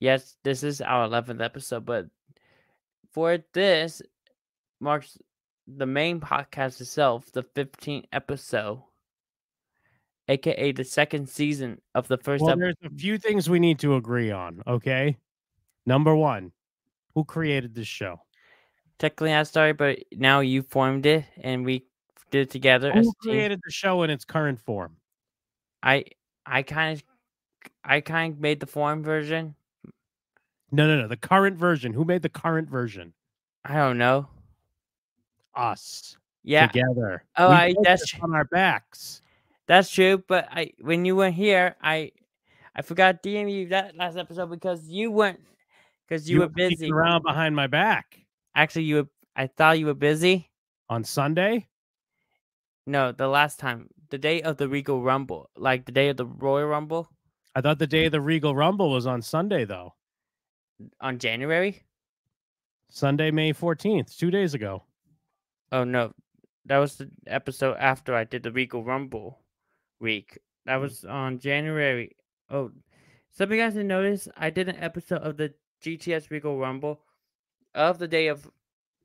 [0.00, 2.06] Yes, this is our eleventh episode, but
[3.12, 4.02] for this
[4.80, 5.18] marks
[5.66, 8.82] the main podcast itself, the fifteenth episode,
[10.28, 12.76] aka the second season of the first Well, episode.
[12.82, 14.62] there's a few things we need to agree on.
[14.66, 15.16] Okay,
[15.86, 16.52] number one,
[17.14, 18.20] who created this show?
[18.98, 21.86] Technically, I started, but now you formed it, and we
[22.30, 22.90] did it together.
[22.92, 24.96] as Who created the show in its current form?
[25.82, 26.04] I
[26.46, 27.04] I kind of
[27.84, 29.54] I kind of made the form version.
[30.72, 31.08] No, no, no.
[31.08, 31.92] The current version.
[31.92, 33.12] Who made the current version?
[33.64, 34.28] I don't know.
[35.54, 37.24] Us Yeah, together.
[37.36, 39.22] Oh, We I- that's on our backs.
[39.66, 40.22] That's true.
[40.26, 42.12] But I when you weren't here, I
[42.74, 45.40] I forgot DM you that last episode because you weren't
[46.08, 46.90] because you, were busy.
[46.90, 48.18] around behind my back
[48.54, 49.08] Actually, you were.
[49.34, 50.50] I thought you were busy.
[50.88, 51.68] on Sunday.
[52.86, 56.24] No, the last time, the day of the Regal Rumble, like the day of the
[56.26, 57.10] Royal Rumble
[57.56, 59.94] I thought the day of the Regal Rumble was on Sunday, though.
[61.00, 61.82] on January.
[62.90, 64.84] Sunday, May 14th, two days ago.
[65.72, 66.12] Oh no,
[66.66, 69.40] that was the episode after I did the Regal Rumble
[70.00, 70.38] week.
[70.66, 70.82] That mm.
[70.82, 72.16] was on January.
[72.50, 72.70] Oh,
[73.30, 77.00] some of you guys didn't notice I did an episode of the GTS Regal Rumble
[77.74, 78.50] of the day of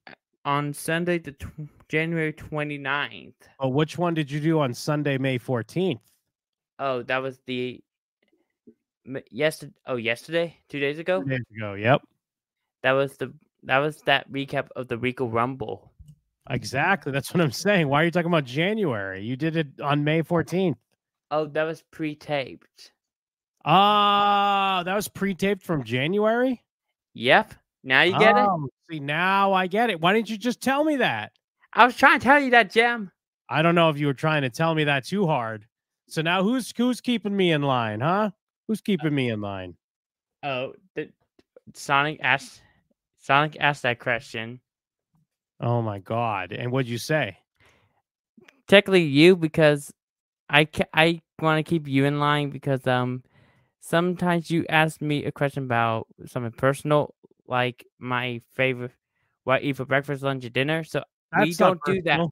[0.07, 0.13] uh,
[0.45, 3.33] on Sunday, the tw- January 29th.
[3.59, 5.99] Oh, which one did you do on Sunday, May 14th?
[6.79, 7.83] Oh, that was the
[9.29, 9.73] yesterday.
[9.85, 11.21] Oh, yesterday, two days ago.
[11.21, 11.73] Two days ago.
[11.73, 12.01] Yep.
[12.83, 13.33] That was the
[13.63, 15.90] that was that recap of the Regal Rumble.
[16.51, 17.11] Exactly.
[17.11, 17.87] That's what I'm saying.
[17.87, 19.23] Why are you talking about January?
[19.23, 20.75] You did it on May 14th.
[21.31, 22.91] Oh, that was pre-taped.
[23.63, 26.61] Ah, that was pre-taped from January.
[27.13, 27.53] Yep.
[27.83, 28.47] Now you get it.
[28.47, 30.01] Oh, See, now I get it.
[30.01, 31.31] Why didn't you just tell me that?
[31.73, 33.11] I was trying to tell you that, Jim.
[33.49, 35.65] I don't know if you were trying to tell me that too hard.
[36.07, 38.31] So now who's who's keeping me in line, huh?
[38.67, 39.75] Who's keeping me in line?
[40.43, 41.09] Oh, the
[41.73, 42.61] Sonic asked
[43.19, 44.59] Sonic asked that question.
[45.61, 46.51] Oh my god.
[46.51, 47.37] And what'd you say?
[48.67, 49.93] Technically, you because
[50.49, 53.23] I ca- I want to keep you in line because um
[53.79, 57.13] sometimes you ask me a question about something personal,
[57.47, 58.91] like my favorite
[59.43, 60.83] what I eat for breakfast, lunch, or dinner.
[60.83, 61.03] So
[61.37, 62.29] we That's not don't do that.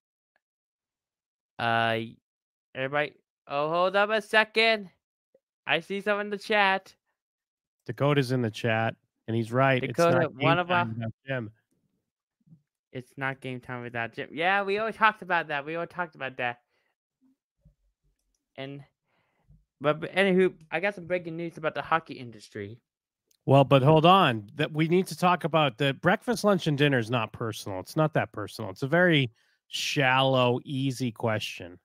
[1.59, 1.99] uh,
[2.75, 3.13] everybody.
[3.47, 4.89] Oh, hold up a second.
[5.67, 6.95] I see someone in the chat.
[7.86, 8.95] Dakota's in the chat,
[9.27, 9.82] and he's right.
[9.82, 10.88] Dakota, it's not one of our-
[11.25, 11.51] Jim.
[12.91, 14.29] It's not game time without Jim.
[14.31, 15.65] Yeah, we always talked about that.
[15.65, 16.59] We always talked about that.
[18.57, 18.83] And
[19.81, 22.79] but, but anywho, I got some breaking news about the hockey industry.
[23.45, 24.49] Well, but hold on.
[24.55, 27.79] That we need to talk about the breakfast, lunch, and dinner is not personal.
[27.79, 28.71] It's not that personal.
[28.71, 29.31] It's a very
[29.67, 31.79] shallow, easy question.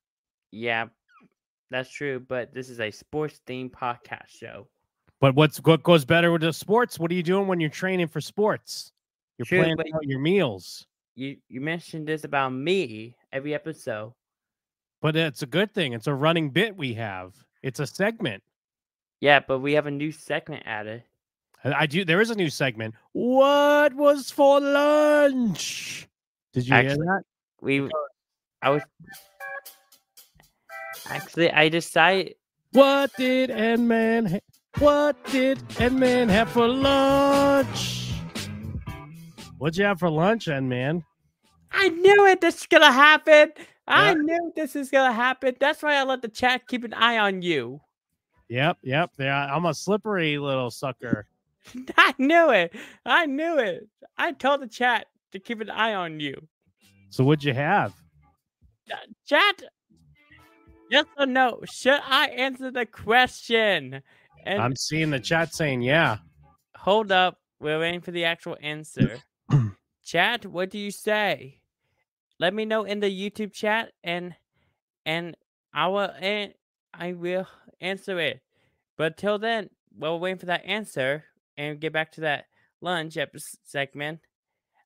[0.51, 0.87] Yeah,
[1.71, 2.19] that's true.
[2.21, 4.67] But this is a sports themed podcast show.
[5.21, 6.99] But what's what goes better with the sports?
[6.99, 8.93] What are you doing when you're training for sports?
[9.39, 10.87] You're True, planning out your meals.
[11.15, 14.13] You you mentioned this about me every episode.
[15.01, 15.93] But it's a good thing.
[15.93, 17.35] It's a running bit we have.
[17.63, 18.43] It's a segment.
[19.21, 21.05] Yeah, but we have a new segment added.
[21.65, 22.05] I do.
[22.05, 22.95] There is a new segment.
[23.13, 26.09] What was for lunch?
[26.53, 27.23] Did you hear that?
[27.61, 27.89] We
[28.61, 28.83] I was
[31.07, 32.35] actually I decided
[32.73, 34.31] What did Endman?
[34.31, 34.39] Ha-
[34.79, 38.04] what did Endman have for lunch?
[39.59, 41.05] What'd you have for lunch, then, Endman?
[41.73, 42.41] I knew it.
[42.41, 43.53] This is gonna happen.
[43.87, 45.57] I knew this is gonna happen.
[45.61, 47.81] That's why I let the chat keep an eye on you.
[48.49, 49.11] Yep, yep.
[49.19, 51.27] Yeah, I'm a slippery little sucker.
[51.97, 52.75] I knew it.
[53.05, 53.89] I knew it.
[54.17, 56.35] I told the chat to keep an eye on you.
[57.11, 57.95] So what'd you have?
[58.91, 58.97] Uh,
[59.27, 59.63] Chat.
[60.91, 61.61] Yes or no?
[61.65, 64.03] Should I answer the question?
[64.45, 66.19] And I'm seeing the chat saying yeah.
[66.77, 69.23] hold up, we're waiting for the actual answer.
[70.05, 71.61] Chat, what do you say?
[72.39, 74.35] Let me know in the YouTube chat, and
[75.07, 75.37] and
[75.73, 76.53] I will and
[76.93, 77.47] I will
[77.81, 78.41] answer it.
[78.97, 81.25] But till then, while we're waiting for that answer
[81.57, 82.47] and get back to that
[82.81, 84.21] lunch episode segment,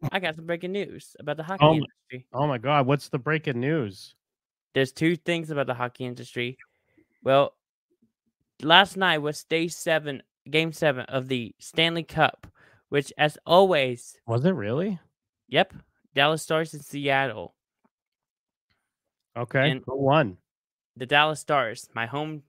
[0.13, 2.27] I got some breaking news about the hockey Oh my- industry.
[2.33, 4.15] Oh my god, what's the breaking news?
[4.75, 6.57] There's two things about the hockey industry.
[7.25, 7.55] Well,
[8.63, 12.47] last night was day seven, game seven of the Stanley Cup,
[12.91, 15.01] which, as always, Was it really?
[15.49, 15.73] Yep,
[16.15, 17.55] Dallas Stars in Seattle.
[19.37, 19.71] Okay.
[19.71, 20.37] And- Who won?
[20.97, 22.43] The Dallas Stars, my home,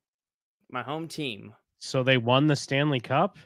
[0.72, 1.54] my home team.
[1.80, 3.38] So they won the Stanley Cup?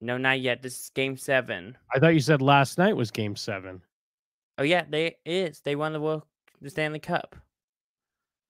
[0.00, 0.62] No, not yet.
[0.62, 1.76] This is game seven.
[1.94, 3.82] I thought you said last night was game seven.
[4.58, 5.60] Oh yeah, they is.
[5.60, 6.22] They won the World,
[6.60, 7.34] the Stanley Cup.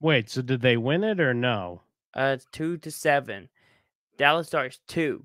[0.01, 1.81] Wait, so did they win it or no?
[2.15, 3.49] Uh, it's two to seven.
[4.19, 5.25] Dallas Stars two.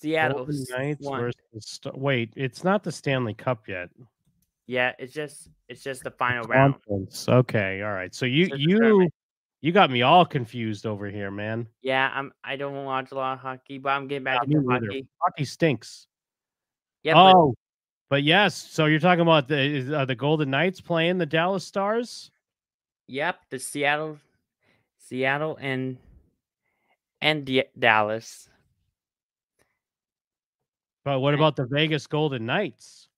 [0.00, 1.20] Seattle Golden Knights one.
[1.20, 3.90] versus Wait, it's not the Stanley Cup yet.
[4.66, 6.74] Yeah, it's just it's just the final round.
[6.74, 7.28] Conference.
[7.28, 8.14] Okay, all right.
[8.14, 9.08] So you It's just a you
[9.60, 11.66] you got me all confused over here, man.
[11.82, 12.32] Yeah, I'm.
[12.44, 15.06] I don't watch a lot of hockey, but I'm getting back Yeah, into hockey.
[15.20, 16.06] Hockey stinks.
[17.02, 17.54] Yeah, oh,
[18.08, 18.54] but yes.
[18.54, 22.30] So you're talking about the uh, the Golden Knights playing the Dallas Stars?
[23.08, 24.18] yep, the Seattle,
[24.98, 25.96] Seattle and
[27.20, 28.48] and D- Dallas.
[31.08, 33.08] But what about the Vegas Golden Knights?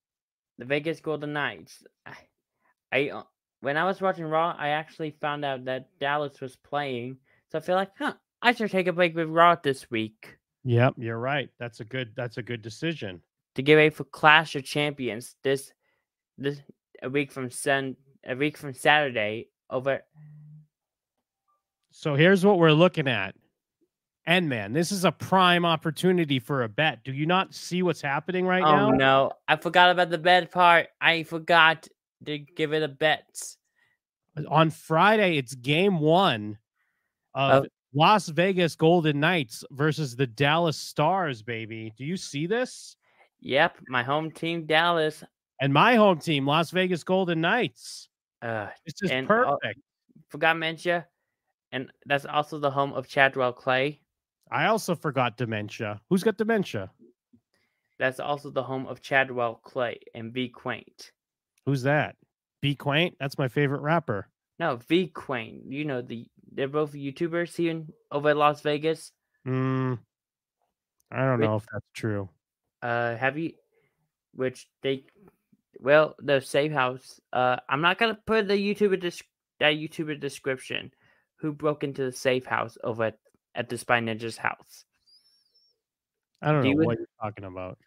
[0.59, 1.83] the Vegas Golden Knights.
[2.05, 2.15] I,
[2.93, 3.23] I uh,
[3.61, 7.17] when I was watching Raw, I actually found out that Dallas was playing,
[7.51, 10.95] so I feel like, huh, I should take a break with Raw this week Yep,
[10.99, 11.49] you're right.
[11.59, 13.21] That's a good that's a good decision.
[13.55, 15.73] to get ready for Clash of Champions this
[16.37, 16.61] this
[17.03, 20.03] a week from Sun a week from Saturday over.
[21.91, 23.35] So here's what we're looking at.
[24.27, 27.03] And man, this is a prime opportunity for a bet.
[27.05, 28.87] Do you not see what's happening right oh now?
[28.89, 30.89] Oh no, I forgot about the bet part.
[31.01, 31.89] I forgot
[32.27, 33.25] to give it a bet.
[34.49, 36.59] On Friday, it's game one
[37.35, 41.93] of Of- Las Vegas Golden Knights versus the Dallas Stars, baby.
[41.97, 42.97] Do you see this?
[43.41, 45.25] Yep, my home team Dallas.
[45.61, 48.09] And my home team, Las Vegas Golden Knights.
[48.43, 49.81] Uh, This is And all- perfect.
[50.29, 51.05] forgot mention,
[51.73, 54.01] and that's also the home of Chad Wild Clay.
[54.51, 56.01] I also forgot dementia.
[56.09, 56.91] Who's got dementia?
[57.99, 61.11] That's also the home of Chad Wild Clay and Vy Qwaint.
[61.67, 62.17] Who's that?
[62.63, 63.13] Vy Qwaint.
[63.21, 64.29] That's my favorite rapper.
[64.59, 65.63] No, Vy Qwaint.
[65.67, 69.13] You know the they're both YouTubers here in, over at Las Vegas.
[69.47, 69.99] Mm,
[71.13, 71.47] I don't Wait.
[71.47, 72.29] know if that's true.
[72.83, 73.53] Uh, have you?
[74.35, 75.05] Which they,
[75.79, 77.21] well, the safe house.
[77.33, 79.23] Uh, I'm not gonna put the YouTuber dis-
[79.61, 80.91] that YouTuber description.
[81.37, 83.19] Who broke into the safe house over at,
[83.55, 84.85] at the Spy Ninja's house?
[86.43, 87.79] I don't Do know you- what you're talking about.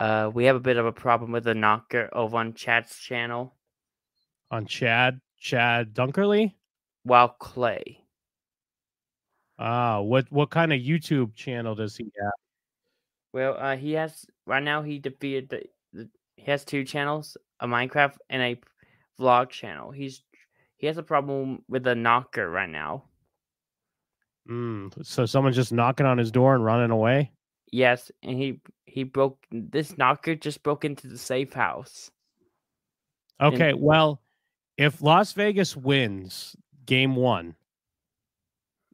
[0.00, 3.54] Uh, we have a bit of a problem with the knocker over on Chad's channel.
[4.50, 6.54] On Chad, Chad Dunkerley.
[7.04, 7.98] While Clay,
[9.58, 12.32] Ah, what what kind of YouTube channel does he have?
[13.32, 14.82] Well, uh, he has right now.
[14.82, 16.08] He defeated the, the.
[16.36, 18.60] He has two channels: a Minecraft and a
[19.20, 19.90] vlog channel.
[19.90, 20.22] He's
[20.76, 23.04] he has a problem with the knocker right now.
[24.48, 27.30] Mm, so someone's just knocking on his door and running away.
[27.70, 32.10] Yes, and he he broke this knocker just broke into the safe house.
[33.40, 34.20] And- Okay, well,
[34.76, 36.54] if Las Vegas wins
[36.86, 37.54] game one,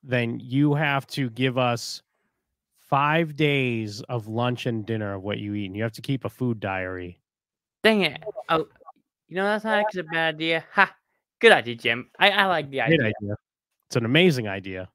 [0.03, 2.03] then you have to give us
[2.78, 5.66] five days of lunch and dinner of what you eat.
[5.66, 7.20] And you have to keep a food diary.
[7.82, 8.22] Dang it!
[8.49, 8.66] Oh,
[9.28, 10.64] you know that's not actually a bad idea.
[10.72, 10.94] Ha!
[11.40, 12.11] Good idea, Jim.
[12.18, 13.12] I, I like the idea.
[13.88, 14.88] It's an amazing idea.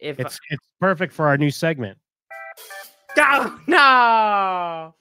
[0.00, 1.98] If It's it's perfect for our new segment.
[3.16, 4.94] no, no.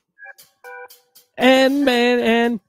[1.38, 2.60] And man, and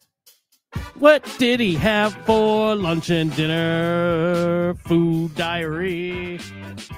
[1.01, 4.75] what did he have for lunch and dinner?
[4.85, 6.39] Food diary.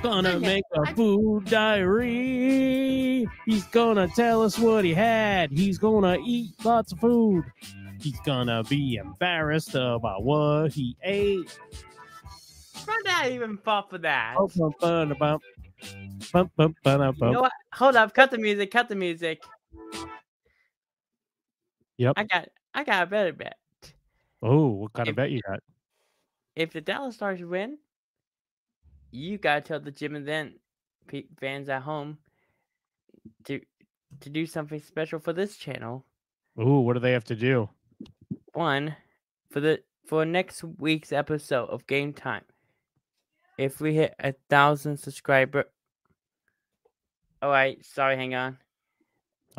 [0.03, 3.27] Gonna make a food diary.
[3.47, 5.51] He's gonna tell us what he had.
[5.51, 7.45] He's gonna eat lots of food.
[8.01, 11.59] He's gonna be embarrassed about what he ate.
[12.87, 14.37] Did I even fall for that?
[14.57, 14.73] You
[17.21, 17.53] know what?
[17.75, 18.15] Hold up.
[18.15, 18.71] Cut the music.
[18.71, 19.43] Cut the music.
[21.99, 22.15] Yep.
[22.17, 23.57] I got I got a better bet.
[24.43, 25.61] Oh, what kind of bet you got?
[26.57, 27.79] If the Dallas Stars win,
[29.11, 30.55] you gotta tell the Jim and then
[31.41, 32.19] fans at home
[33.45, 33.61] to
[34.21, 36.05] to do something special for this channel.
[36.59, 37.69] Ooh, what do they have to do?
[38.53, 38.97] One
[39.51, 42.45] for the for next week's episode of Game Time.
[43.63, 45.65] If we hit a thousand subscriber.
[47.41, 48.59] All right, sorry, hang on.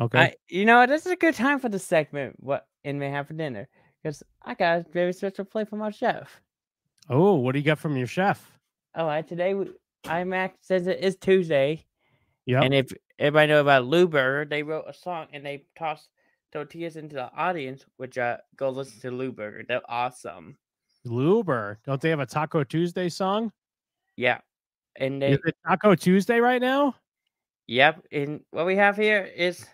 [0.00, 0.18] Okay.
[0.18, 2.36] I, you know, this is a good time for the segment.
[2.38, 3.68] What in may have for dinner?
[4.02, 6.40] Because I got a very special play from our chef.
[7.08, 8.50] oh, what do you got from your chef?
[8.94, 9.70] All right, today we,
[10.06, 11.84] I'm act since it is Tuesday,
[12.46, 12.62] Yeah.
[12.62, 16.08] and if everybody know about Lou Burger, they wrote a song and they tossed
[16.52, 19.64] tortillas into the audience, which uh go listen to Lou Burger.
[19.66, 20.56] They're awesome.
[21.06, 21.76] Luber.
[21.84, 23.52] Don't they have a Taco Tuesday song?
[24.16, 24.38] Yeah,
[24.96, 26.94] and they Is it Taco Tuesday right now?
[27.66, 28.04] yep.
[28.12, 29.66] And what we have here is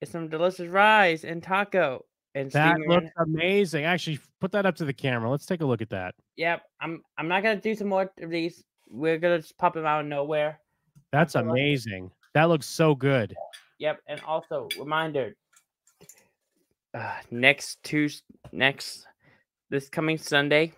[0.00, 2.04] is some delicious rice and taco
[2.34, 3.84] and That steamer looks amazing.
[3.84, 5.30] Actually, put that up to the camera.
[5.30, 6.14] Let's take a look at that.
[6.36, 8.62] Yep, I'm I'm not gonna do some more of these.
[8.88, 10.60] We're gonna just pop them out of nowhere.
[11.12, 11.50] That's I like it.
[11.50, 12.10] amazing.
[12.34, 13.34] That looks so good.
[13.78, 15.34] Yep, and also reminder.
[16.92, 19.06] Uh, next Tuesday, next
[19.70, 20.72] this coming Sunday,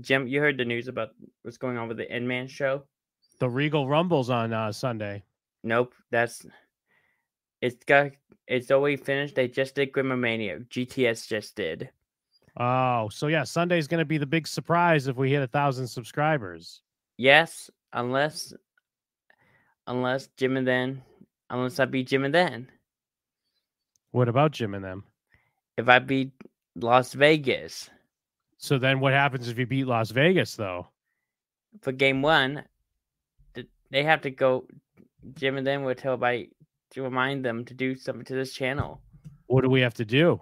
[0.00, 1.10] Jim, you heard the news about
[1.42, 2.84] what's going on with the Endman show?
[3.38, 5.24] The Regal Rumbles on uh, Sunday.
[5.64, 6.46] Nope, that's
[7.60, 8.12] it's got
[8.46, 9.34] it's already finished.
[9.34, 10.66] They just did Grimmermania.
[10.68, 11.90] GTS just did.
[12.56, 15.86] Oh, so yeah, Sunday's going to be the big surprise if we hit a thousand
[15.86, 16.82] subscribers.
[17.16, 18.52] Yes, unless
[19.86, 21.02] unless Jim and then
[21.50, 22.68] unless I beat Jim and then.
[24.12, 25.04] What about Jim and them?
[25.76, 26.32] If I beat
[26.76, 27.90] Las Vegas
[28.62, 30.86] So then what happens if you beat Las Vegas though?
[31.82, 32.64] for game one,
[33.90, 34.66] they have to go.
[35.34, 36.48] Jim and then will tell by
[36.90, 39.00] to remind them to do something to this channel.
[39.46, 40.40] What do we have to do?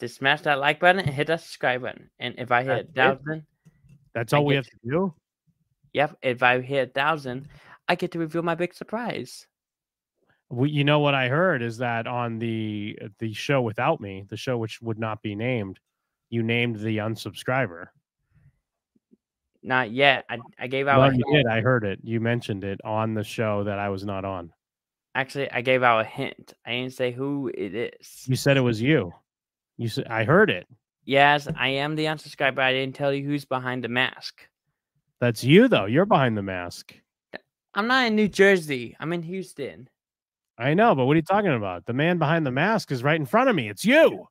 [0.00, 2.10] To smash that like button and hit that subscribe button.
[2.18, 3.46] And if I hit a That's thousand,
[4.14, 5.14] That's I all we get have to do?
[5.92, 7.48] yep, if I hit a thousand,
[7.88, 9.46] I get to reveal my big surprise.
[10.48, 14.36] We, you know what I heard is that on the the show without me, the
[14.36, 15.80] show which would not be named,
[16.30, 17.86] you named the unsubscriber.
[19.62, 20.24] Not yet.
[20.30, 21.46] I, I gave out Well, a you hint.
[21.46, 21.52] did.
[21.52, 21.98] I heard it.
[22.02, 24.52] You mentioned it on the show that I was not on.
[25.14, 26.52] Actually, I gave out a hint.
[26.64, 28.24] I didn't say who it is.
[28.26, 29.12] You said it was you.
[29.78, 30.66] You said I heard it.
[31.04, 32.58] Yes, I am the unsubscriber.
[32.58, 34.46] I didn't tell you who's behind the mask.
[35.20, 35.86] That's you though.
[35.86, 36.94] You're behind the mask.
[37.74, 38.96] I'm not in New Jersey.
[39.00, 39.88] I'm in Houston.
[40.58, 41.84] I know, but what are you talking about?
[41.86, 43.68] The man behind the mask is right in front of me.
[43.68, 44.26] It's you.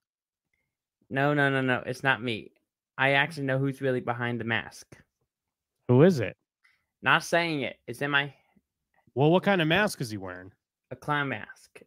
[1.10, 1.84] No, no, no, no.
[1.86, 2.52] It's not me.
[2.98, 3.16] I mm.
[3.16, 4.98] actually know who's really behind the mask.
[5.88, 6.36] Who is it?
[7.02, 7.78] Not saying it.
[7.88, 8.34] It's in my
[9.14, 10.52] Well, what kind of mask is he wearing?
[10.92, 11.82] a clown mask.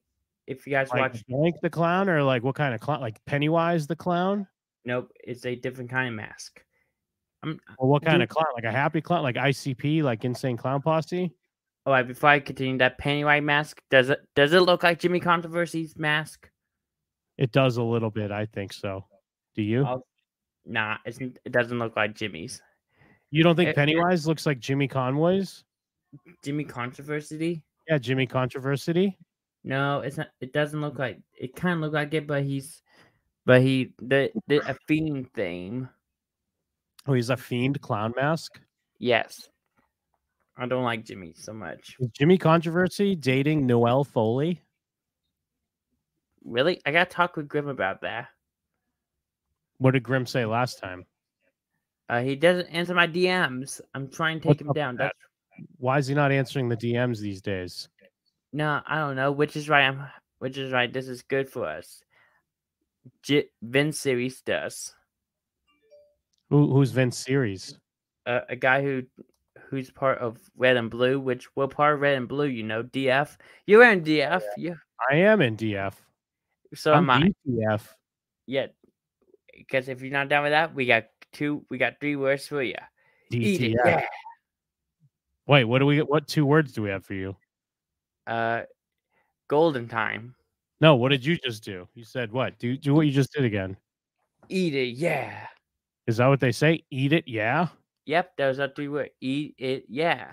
[0.47, 3.01] If you guys Like watch, Blank the clown, or like what kind of clown?
[3.01, 4.47] Like Pennywise the clown?
[4.85, 6.63] nope, it's a different kind of mask.
[7.43, 7.61] I'm.
[7.69, 8.23] Uh, or what kind Dude.
[8.23, 8.47] of clown?
[8.55, 9.23] Like a happy clown?
[9.23, 10.03] Like ICP?
[10.03, 11.33] Like Insane Clown Posse?
[11.87, 15.21] All right, before I continue, that Pennywise mask does it does it look like Jimmy
[15.21, 16.51] Controversy's mask?
[17.39, 18.31] It does a little bit.
[18.31, 19.05] I think so.
[19.55, 19.85] Do you?
[19.87, 20.05] Oh,
[20.67, 22.61] Nah, it's, it doesn't look like Jimmy's.
[23.31, 25.65] You don't think it- it- Pennywise looks like Jimmy Conway's?
[26.45, 27.63] Jimmy Controversy?
[27.89, 29.17] Yeah, Jimmy Controversy.
[29.65, 30.29] No, it's not.
[30.41, 31.21] It doesn't look like.
[31.39, 32.83] It kind of look like it, but he's,
[33.47, 35.89] but he the the a fiend theme.
[37.07, 38.61] Oh, he's a fiend clown mask.
[38.99, 39.49] Yes,
[40.57, 41.97] I don't like Jimmy so much.
[41.99, 44.63] Is Jimmy Controversy dating Noelle Foley?
[46.49, 48.29] Really, I gotta talk with Grim about that.
[49.79, 51.05] What did Grim say last time?
[52.09, 53.81] Uh, he doesn't answer my DMs.
[53.95, 54.97] I'm trying to What's take him down.
[54.97, 55.13] that?
[55.59, 57.89] That's Why is he not answering the DMs these days?
[58.53, 59.31] no, I don't know.
[59.31, 59.85] Which is right.
[59.87, 60.07] I'm.
[60.39, 60.91] Which is right.
[60.93, 62.03] This is good for us.
[63.23, 64.95] J- Vince series does.
[66.51, 67.79] Who, who's Vince Series?
[68.27, 69.03] uh, a guy who
[69.69, 72.83] who's part of Red and Blue, which we're part of Red and Blue, you know,
[72.83, 73.37] DF.
[73.67, 74.77] You're in DF, you
[75.11, 75.93] I am in DF.
[76.75, 77.33] So I'm am I.
[77.49, 77.83] DTF.
[78.47, 78.67] Yeah,
[79.57, 82.63] because if you're not down with that, we got two, we got three words for
[82.63, 82.77] you.
[83.33, 83.75] DTF.
[83.85, 84.05] yeah.
[85.47, 86.01] Wait, what do we?
[86.01, 87.37] What two words do we have for you?
[88.27, 88.63] Uh,
[89.49, 90.35] golden time.
[90.81, 91.89] No, what did you just do?
[91.95, 92.59] You said what?
[92.59, 93.77] Do do what you just did again.
[94.49, 95.47] Eat it, yeah.
[96.07, 96.85] Is that what they say?
[96.91, 97.69] Eat it, yeah.
[98.07, 99.11] Yep, those are three words.
[99.21, 100.33] Eat it, yeah.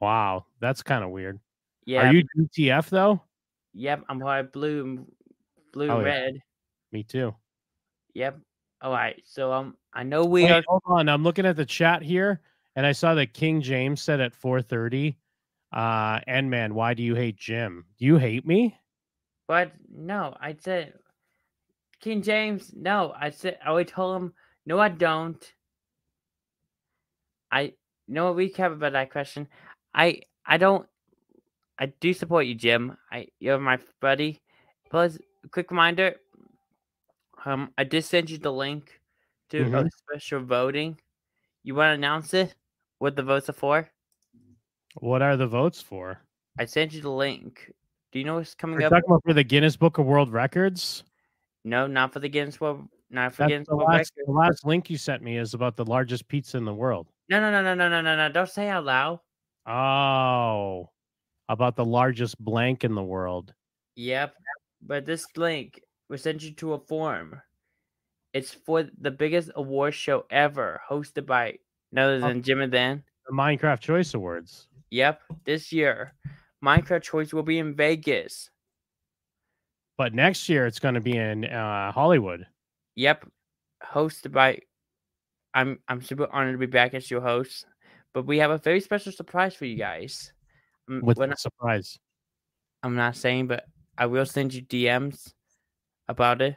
[0.00, 1.40] Wow, that's kind of weird.
[1.84, 2.08] Yeah.
[2.08, 3.22] Are you DTF though?
[3.74, 5.06] Yep, I'm part blue and
[5.72, 6.04] blue Oh, and yeah.
[6.04, 6.34] red.
[6.92, 7.34] Me too.
[8.14, 8.38] Yep.
[8.82, 9.20] All right.
[9.24, 10.64] So um, I know we Wait, are.
[10.66, 11.08] hold on.
[11.08, 12.40] I'm looking at the chat here,
[12.76, 15.16] and I saw that King James said at 4:30,
[15.72, 17.86] uh, "And man, why do you hate Jim?
[17.98, 18.78] Do you hate me?
[19.46, 20.94] But no, I said
[22.00, 22.72] King James.
[22.74, 24.34] No, I said I always told him.
[24.66, 25.52] No, I don't.
[27.50, 27.74] I
[28.06, 29.48] what recap about that question.
[29.94, 30.86] I I don't.
[31.78, 32.96] I do support you, Jim.
[33.10, 34.40] I you're my buddy.
[34.90, 35.18] Plus,
[35.50, 36.16] quick reminder.
[37.44, 39.00] Um, I did send you the link
[39.50, 39.90] to a Mhm.
[39.90, 41.00] special voting.
[41.64, 42.54] You want to announce it?
[42.98, 43.90] What the votes are for?
[44.96, 46.20] What are the votes for?
[46.58, 47.72] I sent you the link.
[48.12, 48.90] Do you know what's coming We're up?
[48.92, 51.02] talking about for the Guinness Book of World Records.
[51.64, 52.88] No, not for the Guinness World.
[53.10, 54.26] Not for That's Guinness the World last, Records.
[54.26, 57.08] the last link you sent me is about the largest pizza in the world.
[57.28, 58.28] No, no, no, no, no, no, no, no.
[58.32, 59.20] Don't say out loud.
[59.66, 60.90] Oh,
[61.48, 63.52] about the largest blank in the world.
[63.96, 64.34] Yep.
[64.80, 67.40] But this link will send you to a form.
[68.32, 71.58] It's for the biggest award show ever, hosted by
[71.92, 73.04] none other than Jim and Dan.
[73.28, 74.68] The Minecraft Choice Awards.
[74.90, 75.20] Yep.
[75.44, 76.14] This year,
[76.64, 78.50] Minecraft Choice will be in Vegas.
[79.98, 82.46] But next year it's going to be in uh, Hollywood
[82.96, 83.28] Yep.
[83.82, 84.60] Hosted by
[85.54, 87.66] I'm I'm super honored to be back as your host.
[88.14, 90.32] But we have a very special surprise for you guys.
[90.88, 91.98] A not- surprise.
[92.82, 93.64] I'm not saying, but
[93.96, 95.32] I will send you DMs
[96.08, 96.56] about it,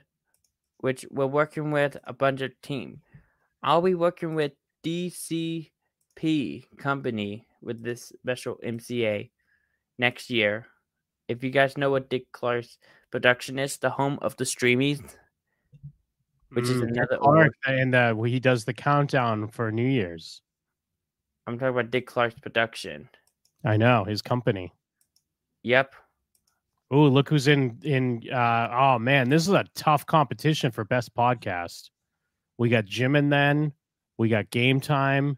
[0.79, 3.01] which we're working with a bunch of team.
[3.61, 4.53] I'll be working with
[4.83, 9.29] DCP Company with this special MCA
[9.97, 10.67] next year.
[11.27, 12.77] If you guys know what Dick Clark's
[13.11, 15.01] production is, the home of the streamies,
[16.49, 20.41] which is Mm, Dick another Clark, and uh, he does the countdown for New Year's.
[21.47, 23.09] I'm talking about Dick Clark's production.
[23.65, 24.73] I know his company.
[25.63, 25.95] Yep.
[26.91, 28.21] Oh, look who's in in.
[28.31, 31.89] uh Oh man, this is a tough competition for best podcast.
[32.57, 33.73] We got Jim and then
[34.17, 35.37] we got Game Time,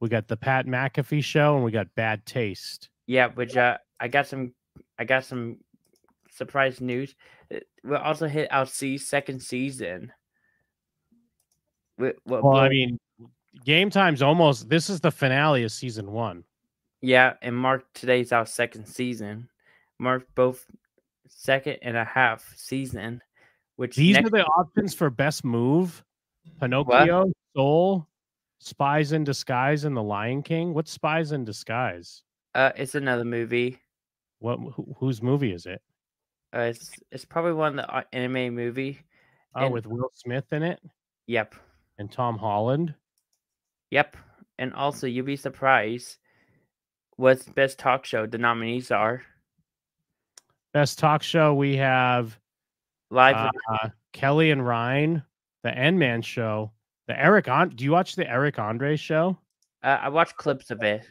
[0.00, 2.88] we got the Pat McAfee Show, and we got Bad Taste.
[3.06, 4.54] Yeah, which uh, I got some,
[4.98, 5.58] I got some
[6.30, 7.14] surprise news.
[7.52, 10.12] Uh, We'll also hit our C second season.
[11.96, 12.98] We, well, Well, I mean,
[13.64, 14.68] Game Time's almost.
[14.68, 16.44] This is the finale of season one.
[17.00, 19.48] Yeah, and Mark today's our second season.
[19.98, 20.64] Mark both
[21.28, 23.22] second and a half season.
[23.76, 26.04] Which These next, are the options for best move:
[26.60, 28.06] Pinocchio, Soul,
[28.58, 30.74] Spies in Disguise, and The Lion King.
[30.74, 32.22] What's Spies in Disguise?
[32.54, 33.78] uh, it's another movie.
[34.40, 34.58] What?
[34.74, 35.80] Who, whose movie is it?
[36.54, 39.00] Uh, it's it's probably one of the uh, anime movie.
[39.54, 40.80] Oh, And- with Will Smith in it
[41.26, 41.54] Yep,
[41.98, 42.94] and Tom Holland.
[43.90, 44.16] yep.
[44.60, 46.16] And also, you'll be surprised
[47.18, 49.22] what best talk show the nominees are.
[50.72, 52.38] Best talk show we have
[53.10, 55.22] Live uh, Kelly and Ryan,
[55.64, 56.70] the N Man show,
[57.08, 57.70] the Eric on.
[57.70, 59.36] Do you watch the Eric Andre show?
[59.82, 61.06] Uh, I watched clips of it.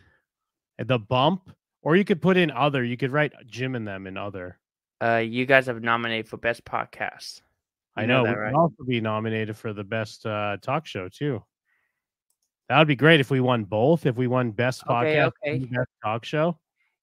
[0.80, 1.52] The Bump,
[1.82, 2.84] or you could put in other.
[2.84, 4.58] You could write Jim and them in other.
[5.02, 7.42] Uh, you guys have nominated for best podcast.
[7.98, 8.54] I know, that, we right?
[8.54, 11.44] also be nominated for the best uh, talk show too.
[12.70, 14.06] That would be great if we won both.
[14.06, 15.66] If we won best Okay, podcast, and okay.
[15.66, 16.58] best talk show.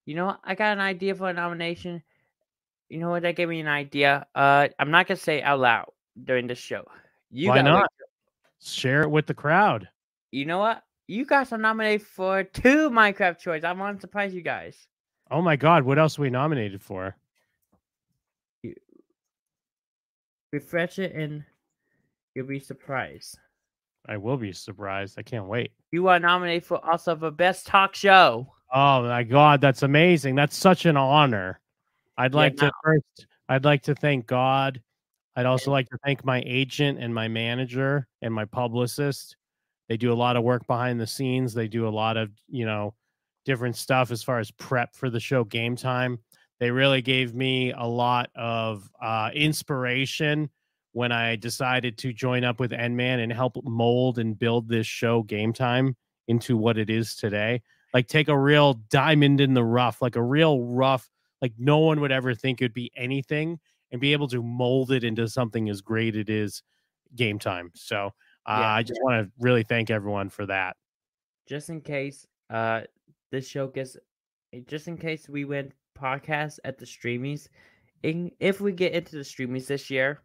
[0.05, 0.39] You know, what?
[0.43, 2.03] I got an idea for a nomination.
[2.89, 3.23] You know what?
[3.23, 4.27] That gave me an idea.
[4.35, 5.87] Uh, I'm not gonna say it out loud
[6.23, 6.85] during this show.
[7.31, 7.91] You Why not?
[8.63, 9.89] Share it with the crowd.
[10.31, 10.83] You know what?
[11.07, 13.63] You guys are nominated for two Minecraft choice.
[13.63, 14.87] I want to surprise you guys.
[15.31, 17.15] Oh my God, what else are we nominated for?
[20.51, 21.43] Refresh it and
[22.33, 23.37] you'll be surprised.
[24.07, 25.17] I will be surprised.
[25.17, 25.71] I can't wait.
[25.91, 28.47] You are nominated for also for best talk show.
[28.73, 30.35] Oh my God, that's amazing.
[30.35, 31.59] That's such an honor.
[32.17, 32.67] I'd Yeah, like no.
[32.67, 34.81] to first, I'd like to thank God.
[35.35, 39.35] I'd also like to thank my agent and my manager and my publicist.
[39.89, 41.53] They do a lot of work behind the scenes.
[41.53, 42.93] They do a lot of, you know,
[43.43, 46.19] different stuff as far as prep for the show game time.
[46.59, 50.49] They really gave me a lot of uh, inspiration
[50.95, 55.23] when I decided to join up with N-Man and help mold and build this show
[55.23, 55.97] game time
[56.29, 57.61] into what it is today.
[57.93, 61.09] Like take a real diamond in the rough, like a real rough,
[61.41, 63.59] like no one would ever think it'd be anything
[63.91, 66.63] and be able to mold it into something as great it is
[67.13, 67.71] game time.
[67.75, 68.13] So
[68.45, 68.73] uh, Yeah.
[68.75, 70.77] I just want to really thank everyone for that.
[71.45, 72.83] Just in case uh
[73.33, 73.97] this show gets
[74.53, 77.49] eh, just in case we win podcast at the streamies.
[78.03, 80.21] In, if we get into the streamies this year,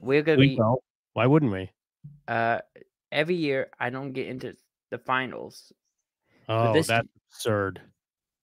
[0.00, 0.82] we're gonna We be will.
[1.12, 1.70] Why wouldn't we?
[2.28, 2.60] uh
[3.12, 4.56] every year I don't get into
[4.90, 5.72] the finals.
[6.48, 7.80] Oh, this- that's absurd.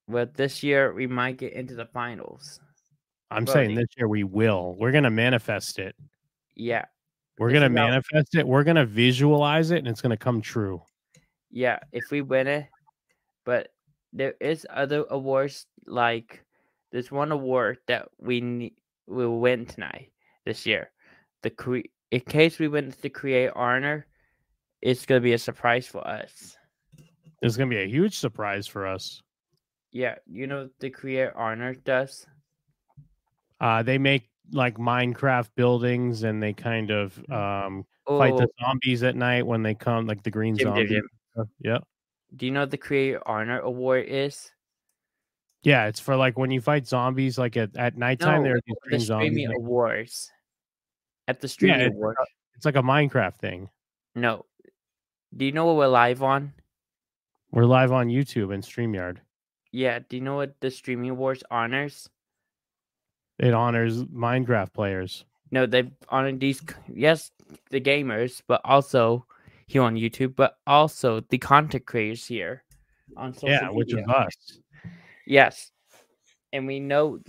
[0.07, 2.59] But this year we might get into the finals.
[3.29, 4.75] I'm Well, saying this year we will.
[4.79, 5.95] We're gonna manifest it.
[6.55, 6.85] Yeah,
[7.37, 8.47] We're gonna manifest it.
[8.47, 10.81] We're gonna visualize it, and it's gonna come true.
[11.51, 12.67] yeah, if we win it.
[13.45, 13.73] But
[14.13, 16.43] there is other awards like
[16.91, 18.75] there's one award that we ne-
[19.07, 20.11] will win tonight
[20.45, 20.91] this year.
[21.43, 24.07] The cre- in case we win the create honor,
[24.81, 26.57] it's gonna be a surprise for us.
[27.41, 29.21] It's gonna be a huge surprise for us.
[29.91, 32.25] Yeah, you know what the create honor does.
[33.59, 39.03] Uh, they make like Minecraft buildings, and they kind of um, fight Oh, the zombies
[39.03, 40.89] at night when they come, like the green Jim, zombies.
[40.89, 41.49] Jim.
[41.59, 41.79] Yeah,
[42.35, 44.51] do you know what the create honor award is?
[45.63, 45.85] yeah.
[45.87, 48.43] It's for like when you fight zombies, like at, at nighttime.
[48.43, 49.27] there are these the green zombies.
[49.31, 50.31] streaming like- awards.
[51.27, 52.15] At the streaming it's award.
[52.55, 53.69] It's like a Minecraft thing.
[54.15, 54.45] No.
[55.35, 56.53] Do you know what we're live on?
[57.51, 59.17] We're live on YouTube and Streamyard.
[59.71, 59.99] Yeah.
[60.07, 62.09] Do you know what the streaming awards honors?
[63.39, 65.25] It honors Minecraft players.
[65.51, 66.61] No, they honor these.
[66.93, 67.31] Yes,
[67.69, 69.25] the gamers, but also
[69.67, 72.63] here on YouTube, but also the content creators here
[73.15, 74.03] on social yeah, which media.
[74.03, 74.59] is us.
[75.25, 75.71] Yes,
[76.51, 77.19] and we know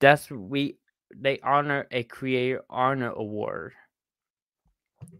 [0.00, 0.76] that's we
[1.14, 3.74] they honor a creator honor award.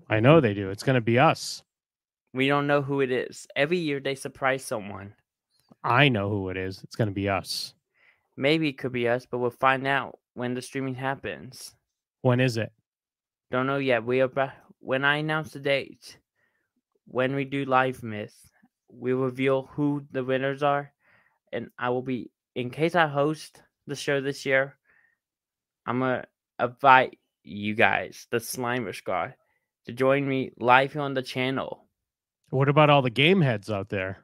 [0.09, 0.70] I know they do.
[0.70, 1.62] It's gonna be us.
[2.32, 3.47] We don't know who it is.
[3.57, 5.14] Every year they surprise someone.
[5.82, 6.82] I know who it is.
[6.82, 7.74] It's gonna be us.
[8.36, 11.74] Maybe it could be us, but we'll find out when the streaming happens.
[12.22, 12.72] When is it?
[13.51, 14.05] Don't know yet.
[14.05, 16.18] We are ba- uh, when I announce the date,
[17.07, 18.51] when we do live myth,
[18.88, 20.93] we reveal who the winners are,
[21.53, 24.78] and I will be in case I host the show this year.
[25.87, 26.24] I'm gonna
[26.61, 29.35] invite you guys, the Slimer Squad,
[29.87, 31.87] to join me live here on the channel.
[32.51, 34.18] What about all the game heads out there?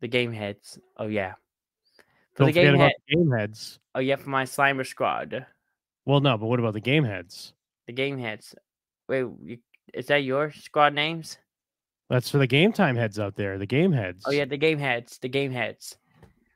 [0.00, 0.78] The game heads.
[0.96, 1.34] Oh yeah.
[2.34, 3.78] For Don't the forget game about the game heads.
[3.94, 5.46] Oh yeah, for my Slimer Squad.
[6.04, 7.54] Well, no, but what about the game heads?
[7.86, 8.54] The game heads.
[9.08, 9.58] Wait, you,
[9.92, 11.38] is that your squad names?
[12.10, 13.56] That's for the game time heads out there.
[13.58, 14.24] The game heads.
[14.26, 15.18] Oh yeah, the game heads.
[15.18, 15.96] The game heads.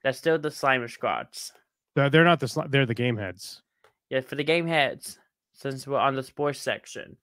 [0.02, 1.52] That's still the Slimer Squads.
[1.94, 3.62] they're, they're not the sli- they're the game heads.
[4.10, 5.18] Yeah, for the game heads.
[5.52, 7.16] Since we're on the sports section,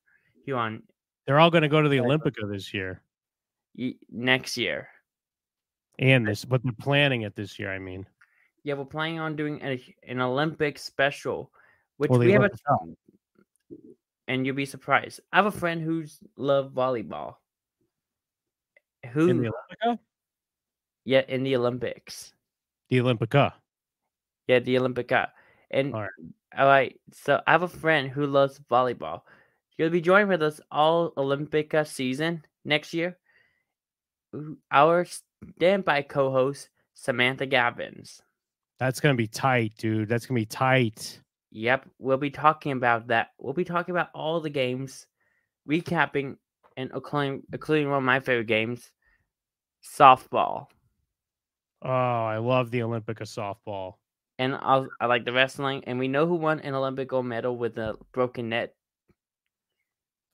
[0.45, 0.83] you on
[1.25, 1.97] They're all going to go to the.
[1.97, 3.01] Olympica this year
[4.11, 4.88] next year.
[5.99, 7.71] and this, but they're planning it this year.
[7.73, 8.05] I mean,
[8.63, 11.51] Yeah, we're planning on doing a, an Olympic special,
[11.97, 12.49] which Well, we have a,
[14.27, 15.19] and you'll be surprised.
[15.31, 17.36] I have a friend who's love volleyball.
[19.11, 19.99] Who in the Olympica,
[21.03, 22.33] yeah in the Olympics.
[22.89, 23.53] the Olympica.
[24.47, 25.33] Yeah, the Olympic Cup.
[25.71, 25.93] And.
[26.57, 29.21] All right, so I have a friend who loves volleyball.
[29.75, 33.17] She'll be joining with us all Olympica season next year.
[34.71, 35.05] Our
[35.57, 38.21] standby co-host Samantha Gavins.
[38.79, 40.09] That's going to be tight, dude.
[40.09, 41.19] That's going to be tight.
[41.51, 43.29] Yep, we'll be talking about that.
[43.39, 45.07] We'll be talking about all the games,
[45.69, 46.37] recapping
[46.77, 48.91] and including, including one of my favorite games,
[49.83, 50.67] softball.
[51.81, 53.95] Oh, I love the Olympica softball.
[54.38, 55.83] And I'll, I like the wrestling.
[55.88, 58.73] And we know who won an Olympic gold medal with the broken net.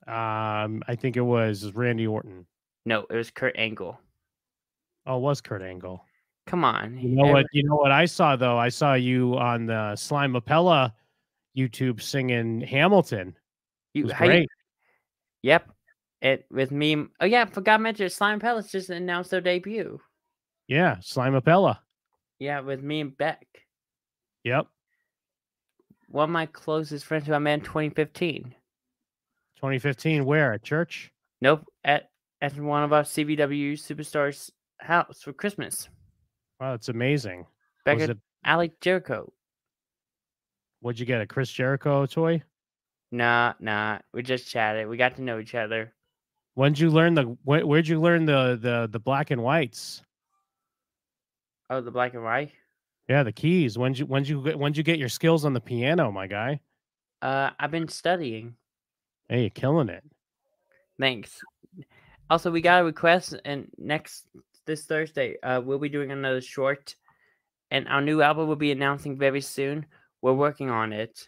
[0.06, 2.46] Um, I think it was Randy Orton.
[2.84, 3.98] No, it was Kurt Angle.
[5.06, 6.04] Oh, it was Kurt Angle.
[6.48, 6.98] Come on.
[6.98, 7.46] You know every- what?
[7.52, 8.58] You know what I saw though.
[8.58, 10.92] I saw you on the Slime Appella
[11.56, 13.36] YouTube singing Hamilton.
[13.94, 14.48] It You, was how you- great.
[15.42, 15.70] Yep.
[16.22, 17.06] It with me.
[17.20, 20.00] Oh yeah, forgot to mention Slime Appella just announced their debut.
[20.66, 21.78] Yeah, Slime Appella.
[22.40, 23.46] Yeah, with me and Beck.
[24.44, 24.66] Yep,
[26.08, 28.54] One of my closest friends who I met in 2015.
[29.56, 30.24] 2015.
[30.24, 31.12] Where at church?
[31.40, 35.88] Nope, at at one of our CVW superstars' house for Christmas.
[36.60, 37.46] Wow, that's amazing.
[37.84, 38.18] Beck Was at it?
[38.44, 39.32] Ali Jericho.
[40.80, 41.20] What'd you get?
[41.20, 42.42] A Chris Jericho toy?
[43.12, 43.98] Nah, nah.
[44.12, 44.88] We just chatted.
[44.88, 45.92] We got to know each other.
[46.54, 47.36] When'd you learn the?
[47.44, 50.02] Where, where'd you learn the the the black and whites?
[51.70, 52.50] Oh, the black and white.
[53.08, 53.76] Yeah, the keys.
[53.76, 56.60] When'd you when'd you get when'd you get your skills on the piano, my guy?
[57.20, 58.54] Uh, I've been studying.
[59.28, 60.04] Hey, you're killing it.
[60.98, 61.40] Thanks.
[62.30, 64.26] Also, we got a request, and next
[64.66, 66.94] this Thursday, uh, we'll be doing another short,
[67.70, 69.86] and our new album will be announcing very soon.
[70.22, 71.26] We're working on it.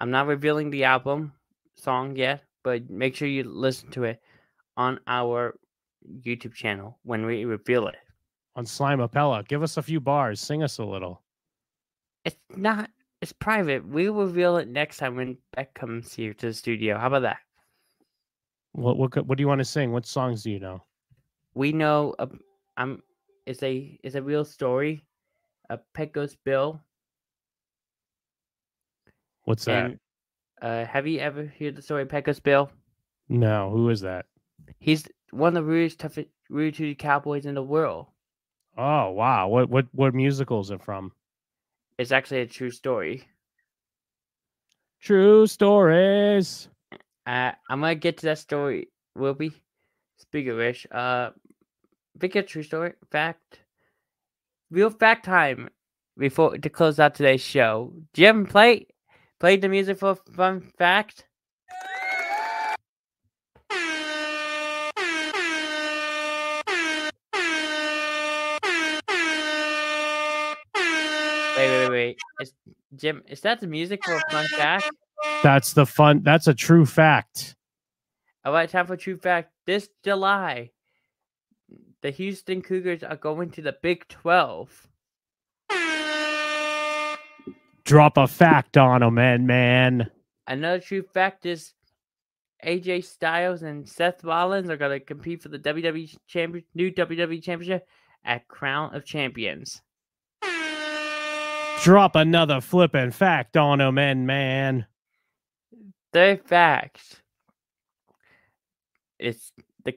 [0.00, 1.32] I'm not revealing the album
[1.76, 4.20] song yet, but make sure you listen to it
[4.76, 5.58] on our
[6.24, 7.96] YouTube channel when we reveal it.
[8.54, 10.40] On Slime Appella, give us a few bars.
[10.40, 11.22] Sing us a little.
[12.24, 12.90] It's not.
[13.20, 13.86] It's private.
[13.86, 16.98] We will reveal it next time when Beck comes here to the studio.
[16.98, 17.38] How about that?
[18.72, 19.92] What what what do you want to sing?
[19.92, 20.82] What songs do you know?
[21.54, 22.28] we know a,
[22.76, 23.02] I'm
[23.46, 25.04] it's a it's a real story.
[25.70, 26.80] A Pecos Bill.
[29.44, 29.86] What's that?
[29.86, 29.98] And
[30.60, 32.70] uh, have you ever heard the story of Pecos Bill?
[33.28, 34.26] No, who is that?
[34.78, 38.06] He's one of the rudest, toughest, rude to cowboys in the world.
[38.76, 41.12] Oh wow, what what what musical is it from?
[41.98, 43.28] It's actually a true story.
[45.00, 46.68] True stories.
[47.26, 48.88] Uh, I'm gonna get to that story.
[49.14, 49.52] Will be
[50.16, 51.30] speak of which, uh,
[52.16, 53.60] big a true story fact,
[54.70, 55.68] real fact time.
[56.18, 58.86] Before to close out today's show, Jim play
[59.40, 61.26] played the music for fun fact.
[72.38, 72.48] Wait.
[72.48, 72.54] Is,
[72.96, 74.90] Jim, is that the music for a fun fact?
[75.42, 76.22] That's the fun.
[76.22, 77.56] That's a true fact.
[78.44, 79.52] All right, time for true fact.
[79.66, 80.70] This July,
[82.02, 84.88] the Houston Cougars are going to the Big 12.
[87.84, 90.10] Drop a fact on them, man, man.
[90.46, 91.74] Another true fact is
[92.64, 97.42] AJ Styles and Seth Rollins are going to compete for the WWE champion, new WWE
[97.42, 97.86] Championship
[98.24, 99.82] at Crown of Champions.
[101.82, 104.86] Drop another flippin' fact on them, man, man.
[106.12, 107.22] Third fact.
[109.18, 109.52] It's
[109.84, 109.94] the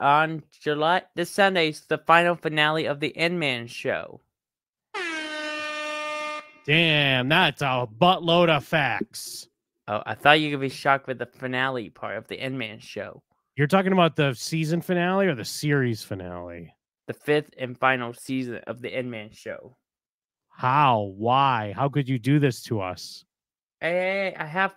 [0.00, 4.20] on July this Sunday is the final finale of the N Man show.
[6.66, 9.46] Damn, that's a buttload of facts.
[9.86, 12.80] Oh, I thought you could be shocked with the finale part of the N Man
[12.80, 13.22] show,
[13.56, 16.74] You're talking about the season finale or the series finale?
[17.06, 19.76] the fifth and final season of the N Man show.
[20.68, 21.12] How?
[21.16, 21.72] Why?
[21.76, 23.24] How could you do this to us?
[23.80, 24.74] Hey, I have,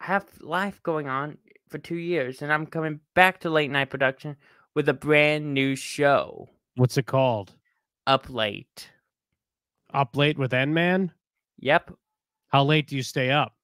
[0.00, 1.38] I have life going on
[1.68, 4.36] for two years, and I'm coming back to late night production
[4.76, 6.48] with a brand new show.
[6.76, 7.52] What's it called?
[8.06, 8.90] Up late.
[9.92, 11.10] Up late with N Man?
[11.58, 11.94] Yep,
[12.46, 13.56] How late do you stay up?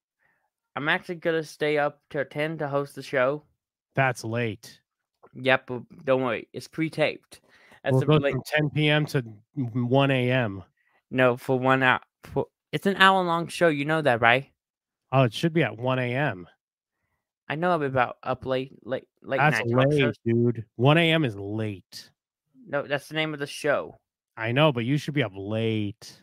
[0.74, 3.44] I'm actually gonna stay up till ten to host the show.
[3.94, 4.80] That's late.
[5.34, 5.70] Yep,
[6.04, 7.40] don't worry, it's pre-taped.
[7.84, 9.06] That's We'll go late- from 10 p.m.
[9.06, 9.22] to
[9.54, 10.64] 1 a.m.
[11.14, 12.00] no for one hour.
[12.24, 13.68] For, it's an hour-long show.
[13.68, 14.50] You know that, right?
[15.12, 16.46] Oh, it should be at 1 a.m.
[17.48, 20.64] I know I'm about up late, late, late That's night talk late, dude.
[20.76, 21.24] 1 a.m.
[21.24, 22.10] is late.
[22.66, 23.98] No, that's the name of the show.
[24.36, 26.22] I know, but you should be up late.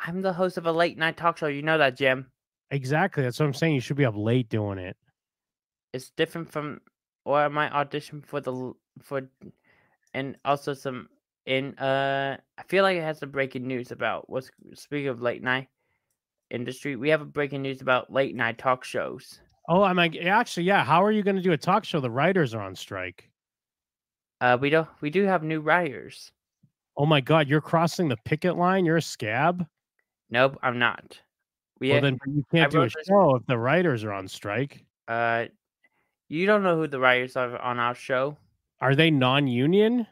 [0.00, 1.48] I'm the host of a late night talk show.
[1.48, 2.30] You know that, Jim.
[2.70, 3.22] Exactly.
[3.22, 3.74] That's what I'm saying.
[3.74, 4.96] You should be up late doing it.
[5.92, 6.80] It's different from
[7.24, 9.28] or my audition for the for,
[10.14, 11.08] and also some
[11.48, 12.36] in uh.
[12.58, 15.68] I feel like it has some breaking news about what's speaking of late night
[16.50, 16.96] industry.
[16.96, 19.40] We have a breaking news about late night talk shows.
[19.68, 20.84] Oh, I'm like, actually, yeah.
[20.84, 22.00] How are you going to do a talk show?
[22.00, 23.28] The writers are on strike.
[24.40, 24.88] Uh, we don't.
[25.00, 26.30] we do have new writers.
[26.96, 28.84] Oh my God, you're crossing the picket line.
[28.84, 29.66] You're a scab.
[30.30, 31.18] Nope, I'm not.
[31.80, 34.84] We Well, then you can't do a this- show if the writers are on strike.
[35.06, 35.46] uh,
[36.28, 38.36] you don't know who the writers are on our show.
[38.80, 40.06] Are they non-union?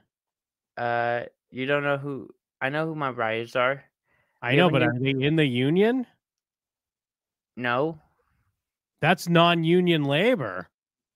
[0.77, 2.29] Uh, you don't know who.
[2.61, 3.85] I know who my writers are.
[4.43, 6.07] I know, but are they in the union?
[7.57, 7.99] No.
[9.01, 10.69] That's non-union labor.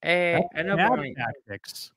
[0.03, 0.97] Hey, That's I know.
[0.97, 1.93] but tactics.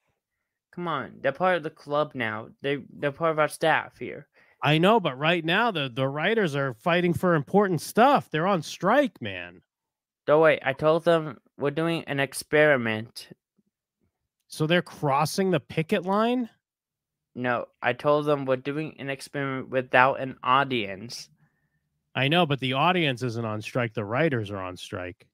[0.73, 2.47] Come on, they're part of the club now.
[2.61, 4.27] They they're part of our staff here.
[4.61, 8.29] I know, but right now the the writers are fighting for important stuff.
[8.29, 9.61] They're on strike, man.
[10.25, 10.61] Don't wait.
[10.65, 13.29] I told them we're doing an experiment.
[14.47, 16.49] So they're crossing the picket line.
[17.35, 21.29] No, I told them we're doing an experiment without an audience.
[22.15, 23.93] I know, but the audience isn't on strike.
[23.95, 25.27] The writers are on strike.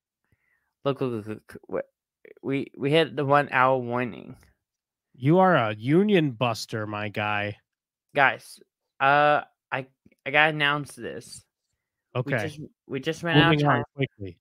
[0.85, 1.57] Look, look, look, look.
[1.67, 1.81] we-
[2.43, 4.35] We we hit the one hour warning,
[5.15, 7.57] You are a union buster, my guy.
[8.15, 8.59] guys.
[8.99, 9.87] Uh, I
[10.25, 11.43] I gotta announce this.
[12.13, 12.47] We Okay.
[12.47, 13.83] just we just ran out of time.
[13.95, 14.37] quickly.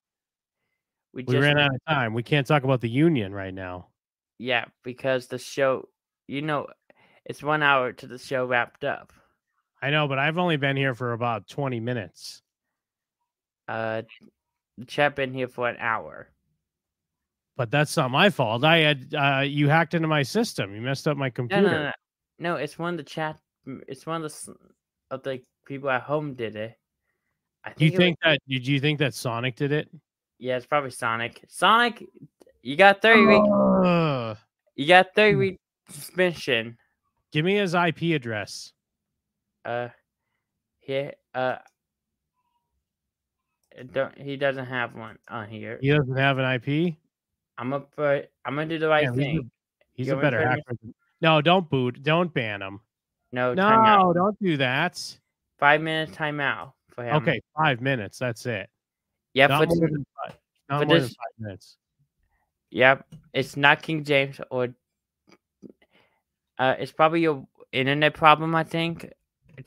[1.13, 2.13] We We just ran out of time.
[2.13, 3.89] We can't talk about the union right now.
[4.37, 5.89] yeah because the show,
[6.27, 6.67] you know,
[7.25, 9.13] it's one hour to the show wrapped up.
[9.81, 12.41] I know, but I've only been here for about 20 minutes.
[13.67, 14.01] Uh,
[14.77, 16.29] the chat been here for an hour.
[17.55, 18.63] But that's not my fault.
[18.63, 20.73] I had uh, you hacked into my system.
[20.73, 21.61] You messed up my computer.
[21.63, 21.91] no, no, no.
[22.41, 23.37] No, it's one of the chat.
[23.87, 24.55] It's one of the
[25.11, 26.75] of the people at home did it.
[27.65, 29.89] I Do you it was- think that did you think that Sonic did it?
[30.39, 31.43] Yeah, it's probably Sonic.
[31.49, 32.05] Sonic,
[32.61, 33.43] you got thirty week.
[34.75, 35.39] You got thirty Hmm.
[35.39, 35.59] week
[35.89, 36.77] suspension.
[37.31, 38.73] Give me his IP address.
[39.65, 39.89] Uh,
[40.79, 41.13] here.
[41.33, 41.57] Uh,
[43.93, 45.77] don't he doesn't have one on here.
[45.81, 46.95] He doesn't have an IP.
[47.57, 48.29] I'm gonna put.
[48.45, 49.51] I'm gonna do the right he's a- thing.
[49.93, 50.61] He's a me to better hacker.
[50.81, 52.01] than- No, don't boot.
[52.03, 52.79] Don't ban him.
[53.31, 53.53] No.
[53.53, 55.19] No, don't do that.
[55.59, 57.15] Five minutes timeout for him.
[57.17, 58.17] Okay, five minutes.
[58.17, 58.69] That's it.
[59.33, 60.37] Yeah, Not more than five.
[60.69, 61.77] Not more than five minutes.
[62.71, 64.69] Yep, it's not King James or
[66.59, 69.09] uh it's probably your internet problem, I think.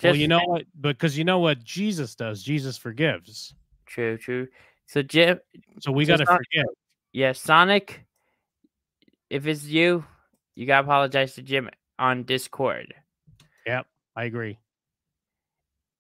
[0.03, 0.65] well, you know what?
[0.81, 2.43] Because you know what Jesus does.
[2.43, 3.55] Jesus forgives.
[3.87, 4.49] True, true.
[4.87, 5.41] So Jim
[5.81, 6.67] So we So got to Son- forgive.
[7.13, 8.05] yeah, Sonic,
[9.31, 10.05] if it's you,
[10.55, 12.95] you gotta apologize to Jim on Discord.
[13.67, 13.87] Yep,
[14.17, 14.59] I agree.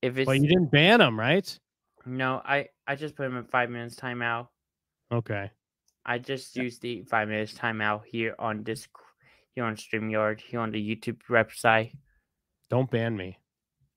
[0.03, 1.59] If it's But you didn't ban him, right?
[2.05, 4.49] no, I I just put him in five minutes timeout.
[5.13, 5.51] Okay.
[6.05, 8.91] I just used the five minutes timeout here on Disc
[9.55, 11.93] here on StreamYard, here on the YouTube website.
[12.71, 13.39] Don't ban me.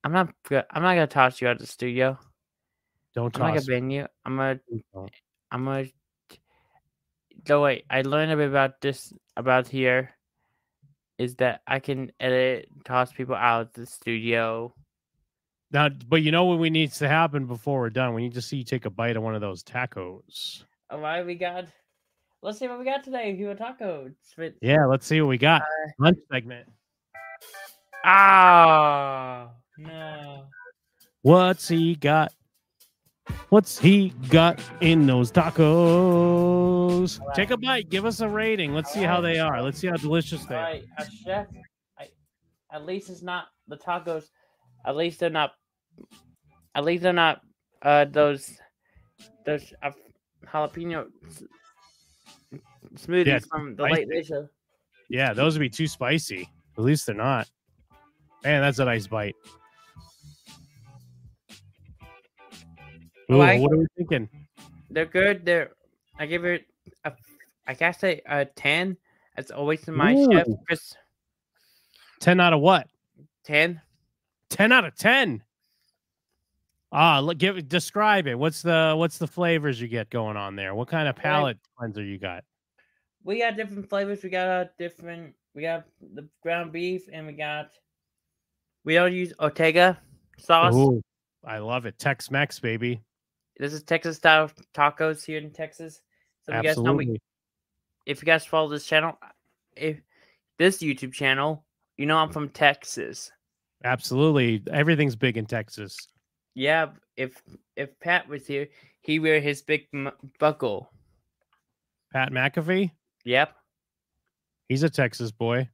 [0.04, 2.20] I'm not I'm not gonna toss you out of the studio.
[3.16, 4.08] Don't I'm not gonna ban you.
[4.26, 4.60] I'm gonna.
[4.94, 5.12] Don't.
[5.52, 5.86] I'm gonna.
[7.48, 10.12] No wait, I learned a bit about this about here.
[11.18, 14.74] Is that I can edit, toss people out of the studio.
[15.72, 18.14] Now, but you know what we needs to happen before we're done?
[18.14, 20.64] We need to see you take a bite of one of those tacos.
[20.90, 21.66] Oh, All right, we got.
[22.46, 23.36] Let's see what we got today.
[23.36, 24.14] Hua tacos.
[24.62, 25.64] Yeah, let's see what we got.
[25.64, 25.66] Uh,
[25.98, 26.68] Lunch segment.
[28.04, 29.50] Ah,
[29.80, 30.46] no.
[31.24, 32.32] What's he got?
[33.50, 37.20] What's he got in those tacos?
[37.20, 37.36] All right.
[37.36, 37.90] Take a bite.
[37.90, 38.76] Give us a rating.
[38.76, 39.64] Let's see how they are.
[39.64, 40.62] Let's see how delicious All they are.
[40.62, 41.48] right, a chef.
[41.98, 42.10] I,
[42.72, 44.26] at least it's not the tacos.
[44.86, 45.54] At least they're not.
[46.76, 47.42] At least they're not.
[47.82, 48.52] Uh, those.
[49.48, 49.74] Those.
[49.82, 49.90] Uh,
[50.46, 51.08] jalapeno
[52.96, 54.06] smoothies Yeah, from the spicy.
[54.06, 54.48] late show.
[55.10, 56.50] Yeah, those would be too spicy.
[56.78, 57.48] At least they're not.
[58.44, 59.36] Man, that's a nice bite.
[63.32, 64.30] Ooh, Like- what are we thinking?
[64.90, 65.46] They're good.
[65.46, 65.72] They're
[66.20, 66.66] I give it
[67.04, 67.14] a
[67.68, 68.98] I guess a, a ten.
[69.36, 70.96] That's always in my chef Chris
[72.22, 72.88] 10 out of what?
[73.44, 73.82] ten.
[74.50, 75.44] 10 out of 10.
[76.92, 78.36] Ah, look, give describe it.
[78.40, 80.74] What's the what's the flavors you get going on there?
[80.76, 82.44] What kind of palate cleanser you got?
[83.26, 84.22] We got different flavors.
[84.24, 85.34] We got a different.
[85.56, 87.72] We got the ground beef, and we got.
[88.86, 90.00] We don't use Ortega
[90.38, 90.76] sauce.
[90.76, 91.02] Ooh,
[91.44, 91.98] I love it.
[91.98, 93.02] Tex Mex, baby.
[93.58, 96.02] This is Texas style tacos here in Texas.
[96.44, 97.22] So if you guys know we, Absolutely.
[98.06, 99.18] if you guys follow this channel,
[99.76, 100.00] if
[100.60, 101.66] this YouTube channel,
[101.98, 103.32] you know I'm from Texas.
[103.84, 104.62] Absolutely.
[104.72, 105.98] Everything's big in Texas.
[106.54, 107.42] Yeah, if
[107.76, 108.68] if Pat was here,
[109.02, 110.92] he wear his big m- buckle.
[112.14, 112.92] Pat McAfee,
[113.26, 113.56] Yep.
[114.70, 115.70] he's a Texas boy.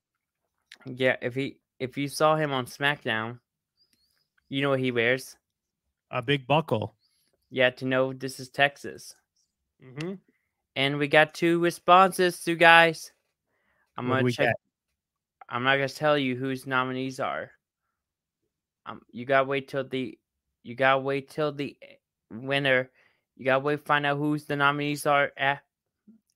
[0.86, 1.18] Yeah.
[1.22, 3.40] If he if you saw him on SmackDown,
[4.50, 5.36] you know what he wears.
[6.12, 6.96] A big buckle.
[7.50, 9.16] Yeah, to know this is Texas.
[9.84, 10.14] Mm-hmm.
[10.76, 13.12] And we got two responses, you guys.
[13.98, 14.48] I'm What gonna check.
[14.48, 14.56] get?
[15.50, 17.52] I'm not gonna tell you whose nominees are.
[18.86, 20.18] Um, you gotta wait till the,
[20.64, 21.96] you gotta wait till the eh,
[22.32, 22.90] winner.
[23.36, 25.62] You gotta wait to find out who's the nominees are at,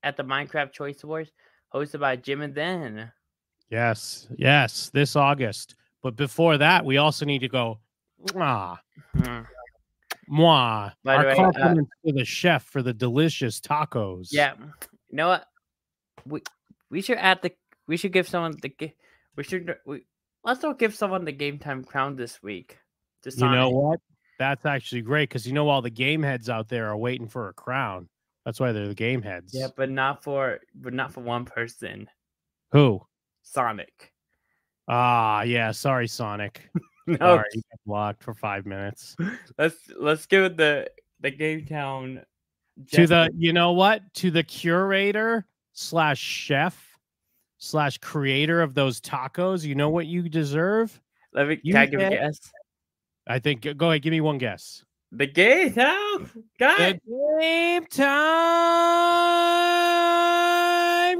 [0.05, 1.31] at the Minecraft Choice Awards,
[1.73, 3.11] hosted by Jim and Then.
[3.69, 5.75] Yes, yes, this August.
[6.03, 7.79] But before that, we also need to go.
[8.27, 8.77] Mwah,
[9.13, 9.41] Hmm.
[10.29, 10.93] mwah.
[11.03, 14.29] By the Our way, uh, compliments to the chef for the delicious tacos.
[14.31, 15.47] Yeah, you know what?
[16.25, 16.41] We
[16.89, 17.51] we should add the.
[17.87, 18.93] We should give someone the.
[19.35, 19.75] We should.
[19.85, 20.05] We
[20.43, 22.77] let's not give someone the game time crown this week.
[23.25, 23.99] You know what?
[24.37, 27.49] That's actually great because you know all the game heads out there are waiting for
[27.49, 28.07] a crown.
[28.45, 29.53] That's why they're the game heads.
[29.53, 32.07] Yeah, but not for but not for one person.
[32.71, 33.01] Who?
[33.41, 34.13] Sonic.
[34.87, 35.71] Ah, yeah.
[35.71, 36.69] Sorry, Sonic.
[37.07, 39.15] No, Sorry, blocked for five minutes.
[39.59, 40.89] let's let's give the
[41.19, 42.25] the Game Town
[42.93, 44.01] to the, you know what?
[44.15, 46.97] To the curator slash chef
[47.57, 49.63] slash creator of those tacos.
[49.63, 50.99] You know what you deserve?
[51.31, 52.39] Let me you can I give a guess.
[53.27, 53.67] I think.
[53.77, 54.01] Go ahead.
[54.01, 54.83] Give me one guess.
[55.11, 56.29] The Game Town
[56.59, 56.93] guy.
[56.93, 58.33] The game time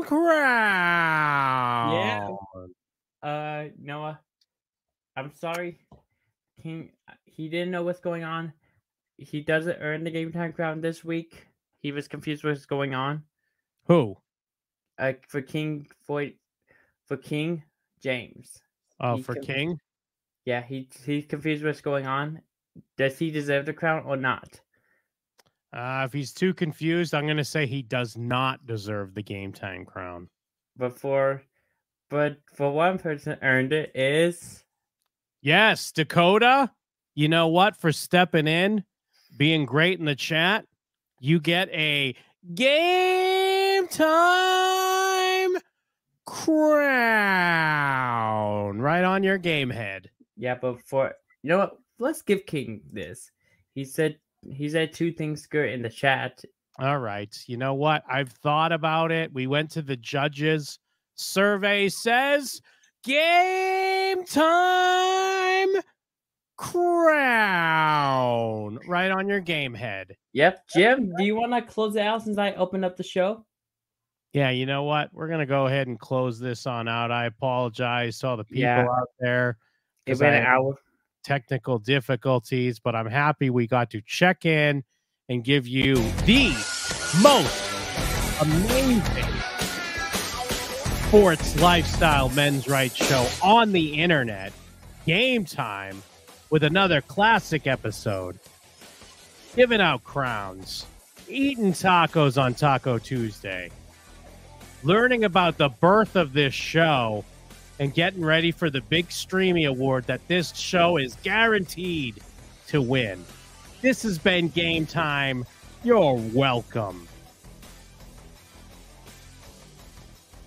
[0.04, 1.16] crown.
[3.22, 4.20] Uh, Noah.
[5.16, 5.80] I'm sorry.
[6.58, 6.92] He
[7.26, 8.54] he didn't know what's going on.
[9.18, 11.48] He doesn't earn the Game Time crown this week.
[11.80, 13.24] He was confused what's going on.
[13.86, 14.18] Who?
[14.98, 16.28] Uh, for King for
[17.06, 17.64] for King
[18.02, 18.62] James.
[19.00, 19.80] Oh, He for King.
[20.46, 22.42] Yeah, he he's confused what's going on.
[22.98, 24.60] Does he deserve the crown or not?
[25.74, 29.52] Uh, if he's too confused, I'm going to say he does not deserve the game
[29.52, 30.30] time crown.
[30.78, 31.42] But for
[32.10, 34.64] but for one person earned it is
[35.42, 36.72] Yes, Dakota.
[37.14, 37.78] You know what?
[37.78, 38.84] For stepping in,
[39.38, 40.66] being great in the chat,
[41.20, 42.16] you get a
[42.54, 45.56] game time
[46.26, 47.40] crown
[48.80, 50.10] right on your game head.
[50.36, 51.78] yeah, but for you know what?
[52.00, 53.32] Let's give King this.
[53.74, 54.18] He said
[54.50, 56.44] he said two things good in the chat.
[56.80, 57.34] All right.
[57.48, 58.04] You know what?
[58.10, 59.34] I've thought about it.
[59.34, 60.78] We went to the judges.
[61.16, 62.62] Survey says
[63.04, 65.70] game time
[66.58, 67.36] crown
[68.88, 70.16] right on your game head.
[70.34, 73.46] Yep, Jim, do you want to close it out since I opened up the show?
[74.34, 75.10] Yeah, you know what?
[75.14, 77.10] We're going to go ahead and close this on out.
[77.12, 78.86] I apologize to all the people Yeah.
[78.90, 79.58] out there.
[80.06, 80.76] It 'cause been I an hour.
[81.26, 84.84] Technical difficulties, but I'm happy we got to check in
[85.28, 85.96] and give you
[86.28, 86.50] the
[87.24, 87.64] most
[88.44, 89.26] amazing
[91.08, 94.54] sports lifestyle men's rights show on the internet.
[95.08, 96.04] Game time
[96.52, 98.38] with another classic episode.
[99.56, 100.86] Giving out crowns,
[101.28, 103.72] eating tacos on Taco Tuesday,
[104.84, 107.26] learning about the birth of this show,
[107.80, 112.22] and getting ready for the big Streamy Award that this show is guaranteed
[112.68, 113.24] to win.
[113.82, 115.46] This has been Game Time.
[115.84, 117.08] You're welcome.